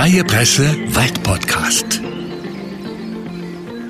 Freie 0.00 0.24
Presse 0.24 0.64
Waldpodcast. 0.94 2.00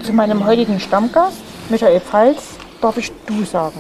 Zu 0.05 0.13
meinem 0.13 0.45
heutigen 0.45 0.81
Stammgast, 0.81 1.39
Michael 1.69 2.01
Pfalz, 2.01 2.43
darf 2.81 2.97
ich 2.97 3.13
du 3.27 3.45
sagen. 3.45 3.79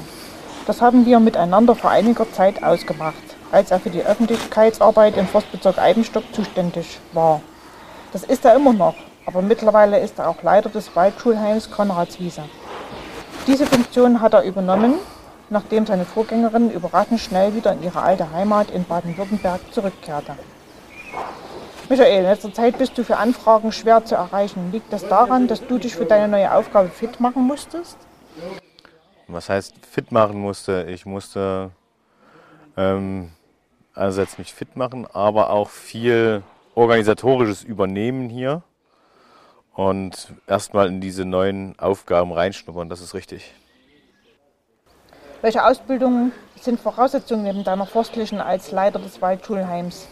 Das 0.65 0.81
haben 0.81 1.05
wir 1.07 1.19
miteinander 1.19 1.75
vor 1.75 1.91
einiger 1.91 2.31
Zeit 2.31 2.63
ausgemacht, 2.63 3.17
als 3.51 3.73
er 3.73 3.81
für 3.81 3.91
die 3.91 4.05
Öffentlichkeitsarbeit 4.05 5.17
im 5.17 5.27
Forstbezirk 5.27 5.79
Eibenstock 5.79 6.23
zuständig 6.33 7.01
war. 7.13 7.41
Das 8.13 8.23
ist 8.23 8.45
er 8.45 8.55
immer 8.55 8.75
noch, 8.75 8.95
aber 9.27 9.43
mittlerweile 9.43 9.99
ist 9.99 10.21
er 10.21 10.29
auch 10.29 10.41
Leiter 10.45 10.69
des 10.69 10.95
Waldschulheims 10.95 11.73
Konradswiese. 11.73 12.45
Diese 13.49 13.67
Funktion 13.67 14.21
hat 14.21 14.35
er 14.35 14.45
übernommen, 14.45 15.01
nachdem 15.49 15.85
seine 15.85 16.05
Vorgängerin 16.05 16.71
überraschend 16.71 17.19
schnell 17.19 17.57
wieder 17.57 17.73
in 17.73 17.83
ihre 17.83 18.03
alte 18.03 18.31
Heimat 18.31 18.71
in 18.71 18.85
Baden-Württemberg 18.85 19.63
zurückkehrte. 19.73 20.37
Michael, 21.91 22.19
in 22.19 22.23
letzter 22.23 22.55
Zeit 22.55 22.79
bist 22.79 22.97
du 22.97 23.03
für 23.03 23.17
Anfragen 23.17 23.73
schwer 23.73 24.05
zu 24.05 24.15
erreichen. 24.15 24.71
Liegt 24.71 24.93
das 24.93 25.09
daran, 25.09 25.49
dass 25.49 25.67
du 25.67 25.77
dich 25.77 25.97
für 25.97 26.05
deine 26.05 26.29
neue 26.29 26.55
Aufgabe 26.55 26.89
fit 26.89 27.19
machen 27.19 27.43
musstest? 27.43 27.99
Was 29.27 29.49
heißt 29.49 29.75
fit 29.91 30.13
machen 30.13 30.39
musste? 30.41 30.87
Ich 30.89 31.05
musste 31.05 31.73
ähm, 32.77 33.33
einerseits 33.93 34.39
mich 34.39 34.55
fit 34.55 34.77
machen, 34.77 35.05
aber 35.13 35.51
auch 35.51 35.69
viel 35.69 36.45
organisatorisches 36.77 37.65
übernehmen 37.65 38.29
hier 38.29 38.63
und 39.75 40.33
erstmal 40.47 40.87
in 40.87 41.01
diese 41.01 41.25
neuen 41.25 41.77
Aufgaben 41.77 42.31
reinschnuppern. 42.31 42.89
Das 42.89 43.01
ist 43.01 43.15
richtig. 43.15 43.53
Welche 45.43 45.65
Ausbildungen 45.65 46.31
sind 46.61 46.79
Voraussetzungen 46.79 47.43
neben 47.43 47.65
deiner 47.65 47.87
forstlichen 47.87 48.41
als 48.41 48.71
Leiter 48.71 49.01
des 49.01 49.21
Waldschulheims? 49.21 50.07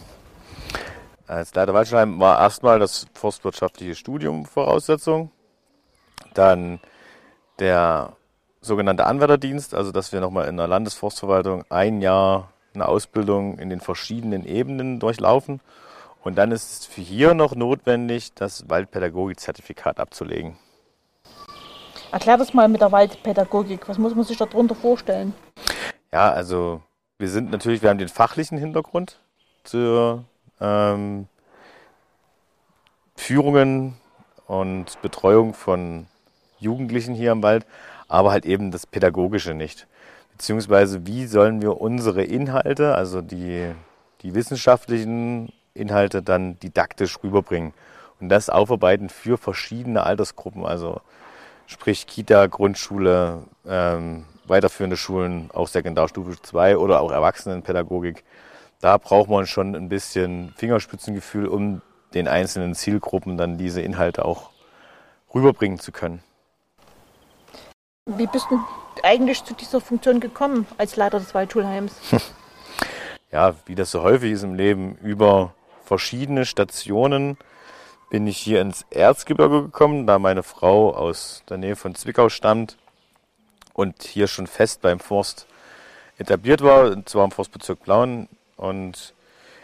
Als 1.29 1.55
Leiter 1.55 1.75
Waldschulheim 1.75 2.19
war 2.19 2.41
erstmal 2.41 2.79
das 2.79 3.07
forstwirtschaftliche 3.13 3.95
Studium 3.95 4.47
Voraussetzung. 4.47 5.31
Dann 6.33 6.81
der 7.59 8.17
sogenannte 8.63 9.05
Anwärterdienst, 9.05 9.75
also 9.75 9.93
dass 9.93 10.11
wir 10.11 10.21
nochmal 10.21 10.49
in 10.49 10.57
der 10.57 10.67
Landesforstverwaltung 10.67 11.65
ein 11.69 12.01
Jahr 12.01 12.51
eine 12.73 12.89
Ausbildung 12.89 13.59
in 13.59 13.69
den 13.69 13.81
verschiedenen 13.81 14.47
Ebenen 14.47 15.01
durchlaufen. 15.01 15.61
Und 16.25 16.39
dann 16.39 16.51
ist 16.51 16.81
es 16.81 16.87
für 16.87 17.03
hier 17.03 17.35
noch 17.35 17.55
notwendig, 17.55 18.33
das 18.35 18.71
Waldpädagogik-Zertifikat 18.71 20.01
abzulegen. 20.01 20.57
Erklär 22.11 22.39
das 22.39 22.55
mal 22.55 22.69
mit 22.69 22.81
der 22.81 22.91
Waldpädagogik. 22.91 23.87
Was 23.87 23.99
muss 23.99 24.15
man 24.15 24.25
sich 24.25 24.39
darunter 24.39 24.75
vorstellen? 24.75 25.35
Ja, 26.11 26.31
also 26.33 26.81
wir 27.19 27.29
sind 27.29 27.51
natürlich, 27.51 27.83
wir 27.83 27.91
haben 27.91 27.99
den 27.99 28.09
fachlichen 28.09 28.57
Hintergrund 28.57 29.21
zur 29.65 30.25
ähm, 30.61 31.27
Führungen 33.17 33.97
und 34.47 35.01
Betreuung 35.03 35.55
von 35.55 36.07
Jugendlichen 36.59 37.15
hier 37.15 37.33
im 37.33 37.43
Wald, 37.43 37.67
aber 38.09 38.31
halt 38.31 38.47
eben 38.47 38.71
das 38.71 38.87
Pädagogische 38.87 39.55
nicht. 39.55 39.87
Beziehungsweise, 40.33 41.07
wie 41.07 41.27
sollen 41.27 41.61
wir 41.63 41.81
unsere 41.81 42.23
Inhalte, 42.23 42.95
also 42.95 43.21
die, 43.21 43.73
die 44.23 44.35
wissenschaftlichen 44.35 45.53
Inhalte, 45.75 46.23
dann 46.23 46.59
didaktisch 46.61 47.19
rüberbringen 47.23 47.75
und 48.21 48.29
das 48.29 48.49
aufarbeiten 48.49 49.09
für 49.09 49.37
verschiedene 49.37 50.05
Altersgruppen, 50.05 50.65
also 50.65 51.01
sprich 51.67 52.07
Kita, 52.07 52.47
Grundschule, 52.47 53.43
ähm, 53.67 54.25
weiterführende 54.47 54.97
Schulen, 54.97 55.51
auch 55.53 55.69
Sekundarstufe 55.69 56.41
2 56.41 56.79
oder 56.79 57.01
auch 57.01 57.13
Erwachsenenpädagogik 57.13 58.25
da 58.81 58.97
braucht 58.99 59.29
man 59.29 59.47
schon 59.47 59.75
ein 59.75 59.89
bisschen 59.89 60.53
Fingerspitzengefühl, 60.57 61.47
um 61.47 61.83
den 62.15 62.29
einzelnen 62.29 62.75
Zielgruppen 62.75 63.37
dann 63.37 63.59
diese 63.59 63.81
Inhalte 63.83 64.25
auch 64.25 64.51
rüberbringen 65.35 65.79
zu 65.79 65.93
können. 65.93 66.23
Wie 68.07 68.27
bist 68.27 68.47
du 68.51 68.61
eigentlich 69.03 69.45
zu 69.45 69.55
dieser 69.55 69.81
Funktion 69.81 70.21
gekommen 70.21 70.67
als 70.79 70.97
Leiter 70.97 71.19
des 71.19 71.35
Waldschulheims? 71.35 71.95
ja, 73.33 73.55
wie 73.67 73.75
das 73.75 73.91
so 73.91 74.03
häufig 74.03 74.33
ist 74.33 74.43
im 74.43 74.55
Leben, 74.55 74.97
über 75.03 75.53
verschiedene 75.85 76.47
Stationen 76.47 77.37
bin 78.11 78.27
ich 78.27 78.39
hier 78.39 78.63
ins 78.63 78.87
Erzgebirge 78.91 79.63
gekommen, 79.65 80.07
da 80.07 80.19
meine 80.19 80.43
Frau 80.43 80.95
aus 80.95 81.43
der 81.51 81.59
Nähe 81.59 81.77
von 81.77 81.95
Zwickau 81.95 82.31
stammt 82.31 82.79
und 83.75 84.03
hier 84.03 84.27
schon 84.27 84.47
fest 84.47 84.81
beim 84.81 84.99
Forst 84.99 85.47
etabliert 86.17 86.63
war, 86.63 86.91
und 86.91 87.09
zwar 87.09 87.25
im 87.25 87.31
Forstbezirk 87.31 87.83
Blauen 87.83 88.29
und 88.59 89.15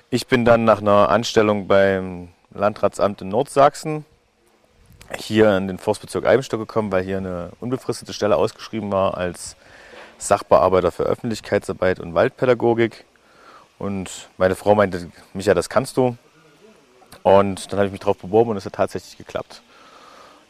ich 0.08 0.26
bin 0.26 0.46
dann 0.46 0.64
nach 0.64 0.80
einer 0.80 1.10
Anstellung 1.10 1.66
beim 1.66 2.28
Landratsamt 2.54 3.20
in 3.20 3.28
Nordsachsen 3.28 4.06
hier 5.18 5.56
in 5.56 5.68
den 5.68 5.78
Forstbezirk 5.78 6.24
Eibenstock 6.24 6.60
gekommen, 6.60 6.90
weil 6.92 7.04
hier 7.04 7.18
eine 7.18 7.50
unbefristete 7.60 8.12
Stelle 8.12 8.36
ausgeschrieben 8.36 8.90
war 8.90 9.16
als 9.16 9.56
Sachbearbeiter 10.18 10.92
für 10.92 11.02
Öffentlichkeitsarbeit 11.02 12.00
und 12.00 12.14
Waldpädagogik. 12.14 13.04
Und 13.78 14.28
meine 14.38 14.54
Frau 14.54 14.74
meinte, 14.74 15.10
Micha, 15.34 15.52
das 15.52 15.68
kannst 15.68 15.96
du. 15.96 16.16
Und 17.22 17.72
dann 17.72 17.78
habe 17.78 17.86
ich 17.86 17.92
mich 17.92 18.00
darauf 18.00 18.18
beworben 18.18 18.50
und 18.50 18.56
es 18.56 18.64
hat 18.64 18.74
tatsächlich 18.74 19.18
geklappt. 19.18 19.62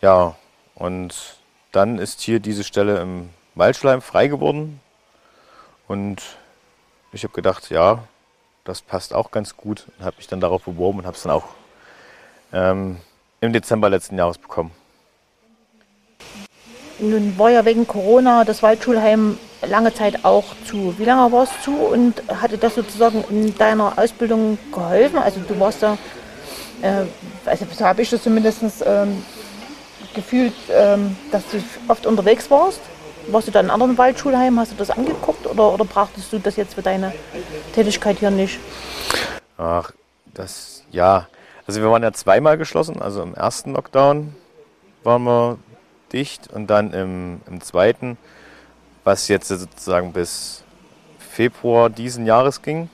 Ja, 0.02 0.36
und 0.74 1.38
dann 1.72 1.98
ist 1.98 2.20
hier 2.20 2.40
diese 2.40 2.64
Stelle 2.64 3.00
im 3.00 3.30
Waldschleim 3.54 4.02
frei 4.02 4.28
geworden. 4.28 4.80
Und 5.88 6.22
ich 7.12 7.24
habe 7.24 7.34
gedacht, 7.34 7.70
ja, 7.70 8.04
das 8.64 8.80
passt 8.82 9.14
auch 9.14 9.30
ganz 9.30 9.56
gut 9.56 9.86
und 9.98 10.04
habe 10.04 10.16
mich 10.16 10.26
dann 10.26 10.40
darauf 10.40 10.62
beworben 10.62 11.00
und 11.00 11.06
habe 11.06 11.16
es 11.16 11.22
dann 11.22 11.32
auch 11.32 11.44
ähm, 12.52 12.96
im 13.40 13.52
Dezember 13.52 13.90
letzten 13.90 14.16
Jahres 14.16 14.38
bekommen. 14.38 14.70
Nun 16.98 17.36
war 17.38 17.50
ja 17.50 17.64
wegen 17.64 17.86
Corona 17.86 18.44
das 18.44 18.62
Waldschulheim 18.62 19.38
lange 19.66 19.92
Zeit 19.92 20.24
auch 20.24 20.44
zu. 20.64 20.94
Wie 20.98 21.04
lange 21.04 21.30
war 21.32 21.44
es 21.44 21.50
zu 21.62 21.72
und 21.72 22.22
hatte 22.40 22.56
das 22.56 22.76
sozusagen 22.76 23.24
in 23.28 23.56
deiner 23.58 23.98
Ausbildung 23.98 24.58
geholfen? 24.72 25.18
Also 25.18 25.40
du 25.40 25.58
warst 25.58 25.82
da, 25.82 25.98
äh, 26.82 27.04
also 27.44 27.66
so 27.70 27.84
habe 27.84 28.02
ich 28.02 28.10
das 28.10 28.22
zumindest 28.22 28.62
ähm, 28.86 29.22
gefühlt, 30.14 30.54
ähm, 30.70 31.16
dass 31.32 31.42
du 31.50 31.62
oft 31.88 32.06
unterwegs 32.06 32.50
warst. 32.50 32.80
Warst 33.28 33.48
du 33.48 33.52
da 33.52 33.60
in 33.60 33.70
anderen 33.70 33.96
Waldschulheimen? 33.96 34.58
Hast 34.60 34.72
du 34.72 34.76
das 34.76 34.90
angeguckt 34.90 35.46
oder, 35.46 35.72
oder 35.72 35.84
brachtest 35.84 36.32
du 36.32 36.38
das 36.38 36.56
jetzt 36.56 36.74
für 36.74 36.82
deine 36.82 37.12
Tätigkeit 37.74 38.18
hier 38.18 38.30
nicht? 38.30 38.58
Ach, 39.56 39.92
das, 40.32 40.82
ja. 40.90 41.28
Also 41.66 41.80
wir 41.80 41.90
waren 41.90 42.02
ja 42.02 42.12
zweimal 42.12 42.58
geschlossen. 42.58 43.00
Also 43.00 43.22
im 43.22 43.34
ersten 43.34 43.72
Lockdown 43.72 44.34
waren 45.02 45.22
wir 45.24 45.58
dicht 46.12 46.52
und 46.52 46.68
dann 46.68 46.92
im, 46.92 47.40
im 47.46 47.60
zweiten, 47.60 48.18
was 49.04 49.28
jetzt 49.28 49.48
sozusagen 49.48 50.12
bis 50.12 50.62
Februar 51.18 51.90
diesen 51.90 52.26
Jahres 52.26 52.62
ging. 52.62 52.90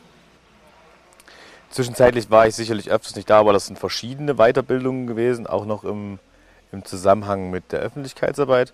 Zwischenzeitlich 1.71 2.31
war 2.31 2.47
ich 2.47 2.55
sicherlich 2.55 2.91
öfters 2.91 3.15
nicht 3.15 3.31
da, 3.31 3.39
aber 3.39 3.53
das 3.53 3.67
sind 3.67 3.79
verschiedene 3.79 4.35
Weiterbildungen 4.35 5.07
gewesen, 5.07 5.47
auch 5.47 5.67
noch 5.67 5.85
im, 5.85 6.19
im 6.73 6.85
Zusammenhang 6.85 7.51
mit 7.51 7.71
der 7.73 7.81
Öffentlichkeitsarbeit 7.81 8.73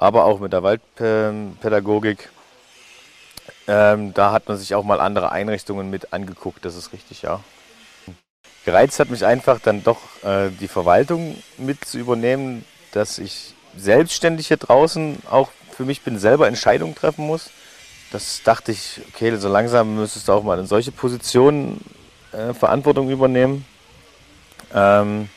aber 0.00 0.24
auch 0.24 0.40
mit 0.40 0.52
der 0.54 0.62
Waldpädagogik. 0.62 2.30
Ähm, 3.68 4.14
da 4.14 4.32
hat 4.32 4.48
man 4.48 4.56
sich 4.56 4.74
auch 4.74 4.82
mal 4.82 4.98
andere 4.98 5.30
Einrichtungen 5.30 5.90
mit 5.90 6.14
angeguckt, 6.14 6.64
das 6.64 6.74
ist 6.74 6.94
richtig, 6.94 7.22
ja. 7.22 7.40
Gereizt 8.64 8.98
hat 8.98 9.10
mich 9.10 9.26
einfach 9.26 9.60
dann 9.60 9.84
doch 9.84 9.98
äh, 10.24 10.48
die 10.58 10.68
Verwaltung 10.68 11.36
mit 11.58 11.84
zu 11.84 11.98
übernehmen, 11.98 12.64
dass 12.92 13.18
ich 13.18 13.54
selbstständig 13.76 14.48
hier 14.48 14.56
draußen 14.56 15.18
auch 15.30 15.50
für 15.70 15.84
mich 15.84 16.00
bin, 16.00 16.18
selber 16.18 16.48
Entscheidungen 16.48 16.94
treffen 16.94 17.26
muss. 17.26 17.50
Das 18.10 18.42
dachte 18.42 18.72
ich, 18.72 19.02
okay, 19.12 19.36
so 19.36 19.48
langsam 19.48 19.96
müsstest 19.96 20.28
du 20.28 20.32
auch 20.32 20.42
mal 20.42 20.58
in 20.58 20.66
solche 20.66 20.92
Positionen 20.92 21.84
äh, 22.32 22.54
Verantwortung 22.54 23.10
übernehmen. 23.10 23.66
Ähm, 24.74 25.28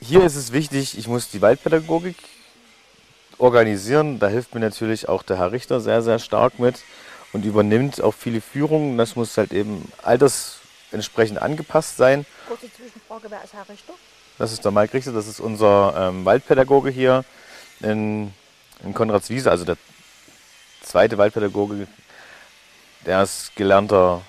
hier 0.00 0.22
ist 0.22 0.36
es 0.36 0.52
wichtig, 0.52 0.96
ich 0.96 1.08
muss 1.08 1.30
die 1.30 1.42
Waldpädagogik 1.42 2.16
organisieren. 3.38 4.18
Da 4.18 4.28
hilft 4.28 4.54
mir 4.54 4.60
natürlich 4.60 5.08
auch 5.08 5.22
der 5.22 5.38
Herr 5.38 5.52
Richter 5.52 5.80
sehr, 5.80 6.02
sehr 6.02 6.18
stark 6.18 6.58
mit 6.58 6.82
und 7.32 7.44
übernimmt 7.44 8.00
auch 8.00 8.14
viele 8.14 8.40
Führungen. 8.40 8.96
Das 8.98 9.16
muss 9.16 9.36
halt 9.36 9.52
eben 9.52 9.90
altersentsprechend 10.02 11.40
angepasst 11.40 11.96
sein. 11.96 12.26
Kurze 12.48 12.72
Zwischenfrage, 12.72 13.30
wer 13.30 13.42
ist 13.44 13.52
Herr 13.52 13.68
Richter? 13.68 13.92
Das 14.38 14.52
ist 14.52 14.64
der 14.64 14.72
Mike 14.72 14.92
Richter, 14.92 15.12
das 15.12 15.26
ist 15.26 15.40
unser 15.40 15.94
ähm, 15.96 16.24
Waldpädagoge 16.24 16.90
hier 16.90 17.24
in, 17.80 18.32
in 18.84 18.92
Konradswiese, 18.92 19.50
also 19.50 19.64
der 19.64 19.78
zweite 20.82 21.16
Waldpädagoge. 21.16 21.86
Der 23.06 23.22
ist 23.22 23.54
gelernter 23.56 24.22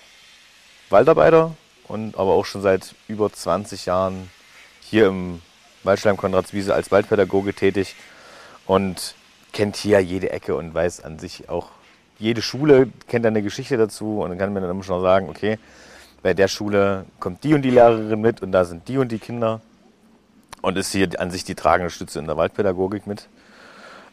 Waldarbeiter 0.90 1.56
und 1.88 2.18
aber 2.18 2.34
auch 2.34 2.46
schon 2.46 2.62
seit 2.62 2.96
über 3.08 3.32
20 3.32 3.86
Jahren 3.86 4.30
hier 4.82 5.08
im 5.08 5.42
Waldschleim 5.84 6.16
Konradswiese 6.16 6.74
als 6.74 6.92
Waldpädagoge 6.92 7.54
tätig 7.54 7.96
und 8.68 9.16
kennt 9.54 9.76
hier 9.78 10.00
jede 10.00 10.30
Ecke 10.30 10.56
und 10.56 10.74
weiß 10.74 11.04
an 11.04 11.18
sich 11.18 11.50
auch, 11.50 11.70
jede 12.20 12.42
Schule 12.42 12.90
kennt 13.08 13.26
eine 13.26 13.42
Geschichte 13.42 13.78
dazu 13.78 14.22
und 14.22 14.38
kann 14.38 14.54
man 14.54 14.62
dann 14.62 14.72
immer 14.72 14.84
schon 14.84 15.02
sagen, 15.02 15.30
okay, 15.30 15.58
bei 16.22 16.34
der 16.34 16.48
Schule 16.48 17.06
kommt 17.20 17.44
die 17.44 17.54
und 17.54 17.62
die 17.62 17.70
Lehrerin 17.72 18.22
mit 18.22 18.42
und 18.42 18.52
da 18.52 18.66
sind 18.66 18.88
die 18.88 18.98
und 18.98 19.12
die 19.12 19.20
Kinder 19.20 19.62
und 20.62 20.78
ist 20.78 20.92
hier 20.92 21.10
an 21.20 21.32
sich 21.32 21.44
die 21.44 21.56
tragende 21.56 21.90
Stütze 21.90 22.20
in 22.20 22.26
der 22.26 22.38
Waldpädagogik 22.38 23.08
mit. 23.08 23.30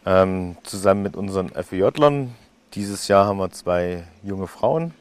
Ähm, 0.05 0.55
zusammen 0.63 1.01
mit 1.01 1.15
unseren 1.15 1.49
FEJlern. 1.49 2.35
Dieses 2.73 3.07
Jahr 3.07 3.25
haben 3.25 3.37
wir 3.37 3.49
zwei 3.51 4.03
junge 4.23 4.47
Frauen, 4.47 4.93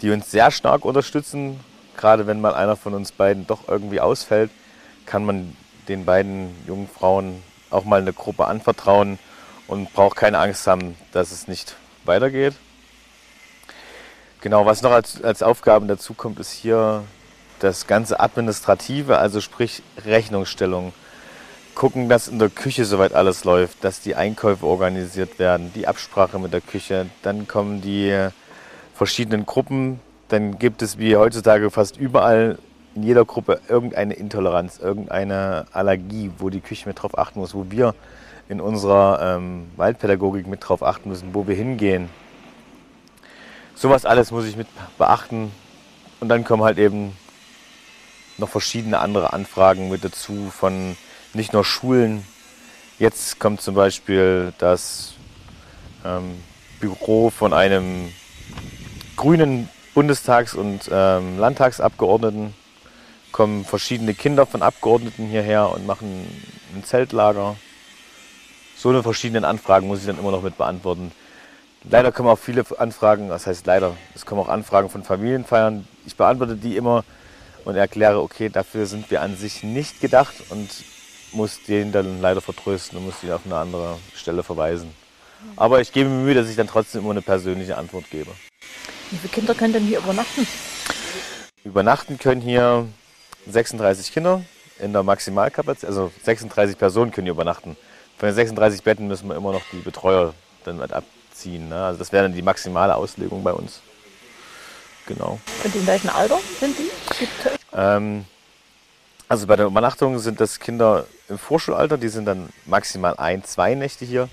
die 0.00 0.10
uns 0.10 0.30
sehr 0.30 0.50
stark 0.52 0.84
unterstützen. 0.84 1.58
Gerade 1.96 2.28
wenn 2.28 2.40
mal 2.40 2.54
einer 2.54 2.76
von 2.76 2.94
uns 2.94 3.10
beiden 3.10 3.48
doch 3.48 3.66
irgendwie 3.66 4.00
ausfällt, 4.00 4.50
kann 5.06 5.24
man 5.24 5.56
den 5.88 6.04
beiden 6.04 6.54
jungen 6.66 6.86
Frauen 6.86 7.42
auch 7.70 7.84
mal 7.84 8.00
eine 8.00 8.12
Gruppe 8.12 8.46
anvertrauen 8.46 9.18
und 9.66 9.92
braucht 9.92 10.16
keine 10.16 10.38
Angst 10.38 10.66
haben, 10.66 10.96
dass 11.12 11.32
es 11.32 11.48
nicht 11.48 11.76
weitergeht. 12.04 12.54
Genau, 14.40 14.66
was 14.66 14.82
noch 14.82 14.92
als, 14.92 15.22
als 15.22 15.42
Aufgaben 15.42 15.88
dazu 15.88 16.14
kommt, 16.14 16.38
ist 16.38 16.52
hier 16.52 17.04
das 17.58 17.86
ganze 17.86 18.20
Administrative, 18.20 19.18
also 19.18 19.40
sprich 19.40 19.82
Rechnungsstellung. 20.04 20.92
Gucken, 21.74 22.08
dass 22.08 22.28
in 22.28 22.38
der 22.38 22.48
Küche 22.48 22.84
soweit 22.84 23.14
alles 23.14 23.44
läuft, 23.44 23.84
dass 23.84 24.00
die 24.00 24.14
Einkäufe 24.14 24.66
organisiert 24.66 25.38
werden, 25.38 25.72
die 25.74 25.86
Absprache 25.86 26.38
mit 26.38 26.52
der 26.52 26.60
Küche. 26.60 27.06
Dann 27.22 27.46
kommen 27.46 27.80
die 27.80 28.28
verschiedenen 28.94 29.46
Gruppen. 29.46 30.00
Dann 30.28 30.58
gibt 30.58 30.82
es 30.82 30.98
wie 30.98 31.16
heutzutage 31.16 31.70
fast 31.70 31.96
überall 31.96 32.58
in 32.98 33.04
jeder 33.04 33.24
Gruppe 33.24 33.60
irgendeine 33.68 34.14
Intoleranz, 34.14 34.78
irgendeine 34.78 35.66
Allergie, 35.70 36.32
wo 36.38 36.50
die 36.50 36.60
Küche 36.60 36.88
mit 36.88 37.00
drauf 37.00 37.16
achten 37.16 37.38
muss, 37.38 37.54
wo 37.54 37.66
wir 37.70 37.94
in 38.48 38.60
unserer 38.60 39.36
ähm, 39.36 39.70
Waldpädagogik 39.76 40.48
mit 40.48 40.68
drauf 40.68 40.82
achten 40.82 41.08
müssen, 41.08 41.32
wo 41.32 41.46
wir 41.46 41.54
hingehen. 41.54 42.10
Sowas 43.76 44.04
alles 44.04 44.32
muss 44.32 44.46
ich 44.46 44.56
mit 44.56 44.66
beachten. 44.98 45.52
Und 46.18 46.28
dann 46.28 46.42
kommen 46.42 46.64
halt 46.64 46.78
eben 46.78 47.16
noch 48.36 48.48
verschiedene 48.48 48.98
andere 48.98 49.32
Anfragen 49.32 49.90
mit 49.90 50.02
dazu 50.02 50.50
von 50.50 50.96
nicht 51.34 51.52
nur 51.52 51.64
Schulen. 51.64 52.24
Jetzt 52.98 53.38
kommt 53.38 53.60
zum 53.60 53.76
Beispiel 53.76 54.52
das 54.58 55.12
ähm, 56.04 56.42
Büro 56.80 57.30
von 57.30 57.52
einem 57.52 58.12
grünen 59.14 59.68
Bundestags- 59.94 60.54
und 60.54 60.90
ähm, 60.90 61.38
Landtagsabgeordneten. 61.38 62.54
Kommen 63.32 63.64
verschiedene 63.64 64.14
Kinder 64.14 64.46
von 64.46 64.62
Abgeordneten 64.62 65.26
hierher 65.26 65.70
und 65.70 65.86
machen 65.86 66.26
ein 66.74 66.84
Zeltlager. 66.84 67.56
So 68.76 68.88
eine 68.90 69.02
verschiedenen 69.02 69.44
Anfragen 69.44 69.86
muss 69.86 70.00
ich 70.00 70.06
dann 70.06 70.18
immer 70.18 70.30
noch 70.30 70.42
mit 70.42 70.56
beantworten. 70.56 71.12
Leider 71.84 72.10
kommen 72.12 72.28
auch 72.28 72.38
viele 72.38 72.64
Anfragen, 72.78 73.28
das 73.28 73.46
heißt 73.46 73.66
leider, 73.66 73.96
es 74.14 74.26
kommen 74.26 74.40
auch 74.40 74.48
Anfragen 74.48 74.90
von 74.90 75.04
Familienfeiern. 75.04 75.86
Ich 76.06 76.16
beantworte 76.16 76.56
die 76.56 76.76
immer 76.76 77.04
und 77.64 77.76
erkläre, 77.76 78.20
okay, 78.20 78.48
dafür 78.48 78.86
sind 78.86 79.10
wir 79.10 79.22
an 79.22 79.36
sich 79.36 79.62
nicht 79.62 80.00
gedacht 80.00 80.34
und 80.50 80.68
muss 81.32 81.62
den 81.62 81.92
dann 81.92 82.20
leider 82.20 82.40
vertrösten 82.40 82.98
und 82.98 83.06
muss 83.06 83.20
die 83.22 83.30
auf 83.30 83.42
eine 83.44 83.56
andere 83.56 83.98
Stelle 84.14 84.42
verweisen. 84.42 84.90
Aber 85.56 85.80
ich 85.80 85.92
gebe 85.92 86.08
mir 86.08 86.24
Mühe, 86.24 86.34
dass 86.34 86.48
ich 86.48 86.56
dann 86.56 86.66
trotzdem 86.66 87.02
immer 87.02 87.12
eine 87.12 87.22
persönliche 87.22 87.76
Antwort 87.76 88.10
gebe. 88.10 88.30
Wie 89.10 89.16
viele 89.16 89.32
Kinder 89.32 89.54
können 89.54 89.72
denn 89.72 89.84
hier 89.84 89.98
übernachten? 89.98 90.46
Übernachten 91.64 92.18
können 92.18 92.40
hier 92.40 92.86
36 93.46 94.12
Kinder 94.12 94.42
in 94.78 94.92
der 94.92 95.02
Maximalkapazität, 95.02 95.88
also 95.88 96.10
36 96.22 96.78
Personen 96.78 97.10
können 97.10 97.26
hier 97.26 97.32
übernachten. 97.32 97.76
Von 98.18 98.28
den 98.28 98.34
36 98.34 98.82
Betten 98.82 99.08
müssen 99.08 99.28
wir 99.28 99.36
immer 99.36 99.52
noch 99.52 99.62
die 99.72 99.78
Betreuer 99.78 100.34
dann 100.64 100.78
mit 100.78 100.92
abziehen. 100.92 101.68
Ne? 101.68 101.84
Also 101.84 101.98
das 101.98 102.12
wäre 102.12 102.24
dann 102.24 102.34
die 102.34 102.42
maximale 102.42 102.94
Auslegung 102.94 103.42
bei 103.42 103.52
uns. 103.52 103.80
Genau. 105.06 105.40
Und 105.64 105.74
in 105.74 105.86
welchem 105.86 106.10
Alter 106.10 106.38
sind 106.60 106.76
die? 106.78 106.90
Ähm, 107.72 108.24
also 109.28 109.46
bei 109.46 109.56
der 109.56 109.66
Übernachtung 109.66 110.18
sind 110.18 110.40
das 110.40 110.58
Kinder 110.58 111.06
im 111.28 111.38
Vorschulalter, 111.38 111.98
die 111.98 112.08
sind 112.08 112.24
dann 112.24 112.48
maximal 112.66 113.14
ein, 113.16 113.44
zwei 113.44 113.74
Nächte 113.74 114.04
hier. 114.04 114.28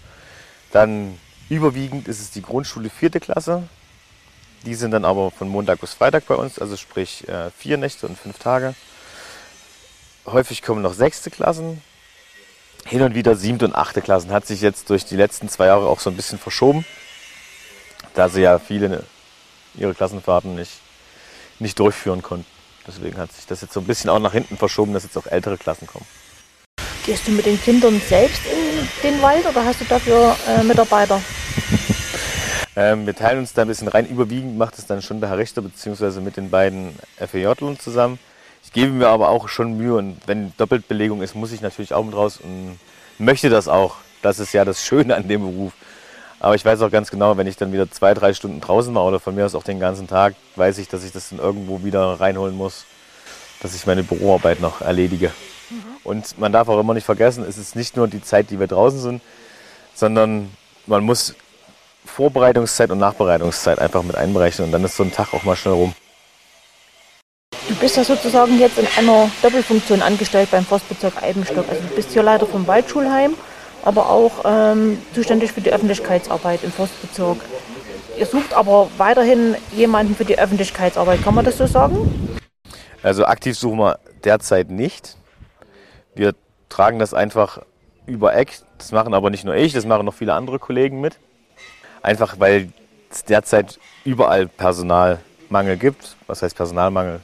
Dann 0.72 1.18
überwiegend 1.50 2.08
ist 2.08 2.20
es 2.20 2.32
die 2.32 2.42
Grundschule 2.42 2.90
vierte 2.90 3.20
Klasse. 3.20 3.64
Die 4.66 4.74
sind 4.74 4.92
dann 4.92 5.06
aber 5.06 5.32
von 5.32 5.48
Montag 5.48 5.80
bis 5.80 5.94
Freitag 5.94 6.26
bei 6.28 6.36
uns, 6.36 6.60
also 6.60 6.76
sprich 6.76 7.28
äh, 7.28 7.52
vier 7.52 7.78
Nächte 7.78 8.08
und 8.08 8.18
fünf 8.18 8.40
Tage. 8.40 8.74
Häufig 10.26 10.64
kommen 10.64 10.82
noch 10.82 10.94
sechste 10.94 11.30
Klassen. 11.30 11.82
Hin 12.86 13.02
und 13.02 13.16
wieder 13.16 13.36
siebte 13.36 13.66
und 13.66 13.76
achte 13.76 14.02
Klassen. 14.02 14.32
Hat 14.32 14.48
sich 14.48 14.62
jetzt 14.62 14.90
durch 14.90 15.06
die 15.06 15.16
letzten 15.16 15.50
zwei 15.50 15.68
Jahre 15.68 15.88
auch 15.88 16.00
so 16.00 16.10
ein 16.10 16.16
bisschen 16.16 16.40
verschoben, 16.40 16.86
da 18.16 18.30
sie 18.30 18.42
ja 18.42 18.60
viele 18.60 19.04
ihre 19.76 19.94
Klassenfahrten 19.94 20.56
nicht, 20.56 20.72
nicht 21.60 21.78
durchführen 21.80 22.22
konnten. 22.22 22.46
Deswegen 22.88 23.18
hat 23.18 23.32
sich 23.34 23.46
das 23.46 23.62
jetzt 23.62 23.74
so 23.74 23.80
ein 23.80 23.86
bisschen 23.86 24.10
auch 24.10 24.20
nach 24.20 24.34
hinten 24.34 24.58
verschoben, 24.58 24.94
dass 24.94 25.04
jetzt 25.04 25.18
auch 25.18 25.28
ältere 25.28 25.58
Klassen 25.58 25.88
kommen. 25.88 26.06
Gehst 27.06 27.28
du 27.28 27.32
mit 27.32 27.46
den 27.46 27.62
Kindern 27.62 28.02
selbst 28.08 28.42
in 28.46 28.88
den 29.04 29.22
Wald 29.22 29.46
oder 29.46 29.64
hast 29.64 29.82
du 29.82 29.86
dafür 29.86 30.36
äh, 30.48 30.64
Mitarbeiter? 30.64 31.22
Ähm, 32.78 33.06
wir 33.06 33.16
teilen 33.16 33.40
uns 33.40 33.54
da 33.54 33.62
ein 33.62 33.70
bisschen 33.70 33.88
rein. 33.88 34.06
Überwiegend 34.06 34.58
macht 34.58 34.78
es 34.78 34.86
dann 34.86 35.02
schon 35.02 35.22
der 35.22 35.30
Herr 35.30 35.38
Richter 35.38 35.62
beziehungsweise 35.62 36.20
mit 36.20 36.36
den 36.36 36.50
beiden 36.50 36.94
FEJlern 37.18 37.80
zusammen. 37.80 38.20
Ich 38.66 38.74
gebe 38.74 38.92
mir 38.92 39.08
aber 39.08 39.30
auch 39.30 39.48
schon 39.48 39.78
Mühe 39.78 39.96
und 39.96 40.18
wenn 40.26 40.52
Doppeltbelegung 40.58 41.22
ist, 41.22 41.36
muss 41.36 41.52
ich 41.52 41.62
natürlich 41.62 41.94
auch 41.94 42.04
mit 42.04 42.16
raus 42.16 42.40
und 42.44 42.78
möchte 43.18 43.50
das 43.50 43.68
auch. 43.68 43.96
Das 44.22 44.40
ist 44.40 44.54
ja 44.54 44.66
das 44.66 44.84
Schöne 44.84 45.16
an 45.16 45.28
dem 45.28 45.42
Beruf. 45.42 45.74
Aber 46.40 46.56
ich 46.56 46.66
weiß 46.66 46.82
auch 46.82 46.92
ganz 46.92 47.10
genau, 47.10 47.38
wenn 47.38 47.48
ich 47.48 47.58
dann 47.58 47.72
wieder 47.72 47.90
zwei, 47.90 48.14
drei 48.14 48.34
Stunden 48.34 48.60
draußen 48.60 48.94
war 48.94 49.06
oder 49.06 49.20
von 49.20 49.34
mir 49.36 49.46
aus 49.46 49.56
auch 49.56 49.64
den 49.64 49.80
ganzen 49.80 50.08
Tag, 50.08 50.36
weiß 50.58 50.80
ich, 50.80 50.90
dass 50.90 51.04
ich 51.04 51.12
das 51.12 51.30
dann 51.30 51.40
irgendwo 51.40 51.84
wieder 51.84 52.20
reinholen 52.20 52.56
muss, 52.56 52.86
dass 53.62 53.74
ich 53.74 53.86
meine 53.86 54.04
Büroarbeit 54.04 54.60
noch 54.60 54.82
erledige. 54.82 55.32
Mhm. 55.70 55.84
Und 56.04 56.38
man 56.38 56.52
darf 56.52 56.68
auch 56.68 56.80
immer 56.80 56.94
nicht 56.94 57.06
vergessen, 57.06 57.46
es 57.48 57.58
ist 57.58 57.76
nicht 57.76 57.96
nur 57.96 58.08
die 58.08 58.22
Zeit, 58.22 58.50
die 58.50 58.60
wir 58.60 58.68
draußen 58.68 59.00
sind, 59.00 59.22
sondern 59.94 60.52
man 60.86 61.04
muss 61.04 61.36
Vorbereitungszeit 62.06 62.92
und 62.92 63.00
Nachbereitungszeit 63.00 63.80
einfach 63.80 64.04
mit 64.04 64.16
einberechnen 64.16 64.68
und 64.68 64.72
dann 64.72 64.84
ist 64.84 64.98
so 64.98 65.04
ein 65.04 65.12
Tag 65.12 65.34
auch 65.34 65.44
mal 65.44 65.56
schnell 65.56 65.74
rum. 65.74 65.96
Du 67.68 67.76
bist 67.76 67.98
ja 67.98 68.04
sozusagen 68.04 68.60
jetzt 68.60 68.78
in 68.78 68.88
einer 68.98 69.30
Doppelfunktion 69.42 70.02
angestellt 70.02 70.50
beim 70.52 70.66
Forstbezirk 70.66 71.22
Eibenstock. 71.24 71.66
Also 71.70 71.82
du 71.82 71.96
bist 71.96 72.12
hier 72.12 72.24
Leiter 72.24 72.46
vom 72.46 72.68
Waldschulheim, 72.68 73.36
aber 73.84 74.10
auch 74.10 74.44
ähm, 74.46 75.02
zuständig 75.14 75.52
für 75.52 75.62
die 75.62 75.72
Öffentlichkeitsarbeit 75.72 76.64
im 76.64 76.72
Forstbezirk. 76.72 77.38
Ihr 78.18 78.26
sucht 78.26 78.54
aber 78.54 78.90
weiterhin 78.98 79.56
jemanden 79.76 80.16
für 80.16 80.26
die 80.26 80.38
Öffentlichkeitsarbeit, 80.38 81.24
kann 81.24 81.36
man 81.36 81.44
das 81.44 81.58
so 81.58 81.66
sagen? 81.66 82.38
Also 83.04 83.26
aktiv 83.26 83.58
suchen 83.58 83.78
wir 83.78 84.00
derzeit 84.24 84.70
nicht. 84.70 85.18
Wir 86.16 86.34
tragen 86.70 86.98
das 86.98 87.14
einfach 87.14 87.60
über 88.06 88.36
Eck. 88.36 88.60
Das 88.78 88.92
machen 88.92 89.14
aber 89.14 89.30
nicht 89.30 89.44
nur 89.44 89.56
ich, 89.56 89.74
das 89.74 89.86
machen 89.86 90.06
noch 90.06 90.14
viele 90.14 90.34
andere 90.34 90.60
Kollegen 90.60 91.02
mit. 91.02 91.18
Einfach 92.02 92.40
weil 92.40 92.72
es 93.12 93.24
derzeit 93.26 93.80
überall 94.04 94.48
Personalmangel 94.48 95.78
gibt. 95.78 96.16
Was 96.28 96.42
heißt 96.42 96.56
Personalmangel? 96.56 97.22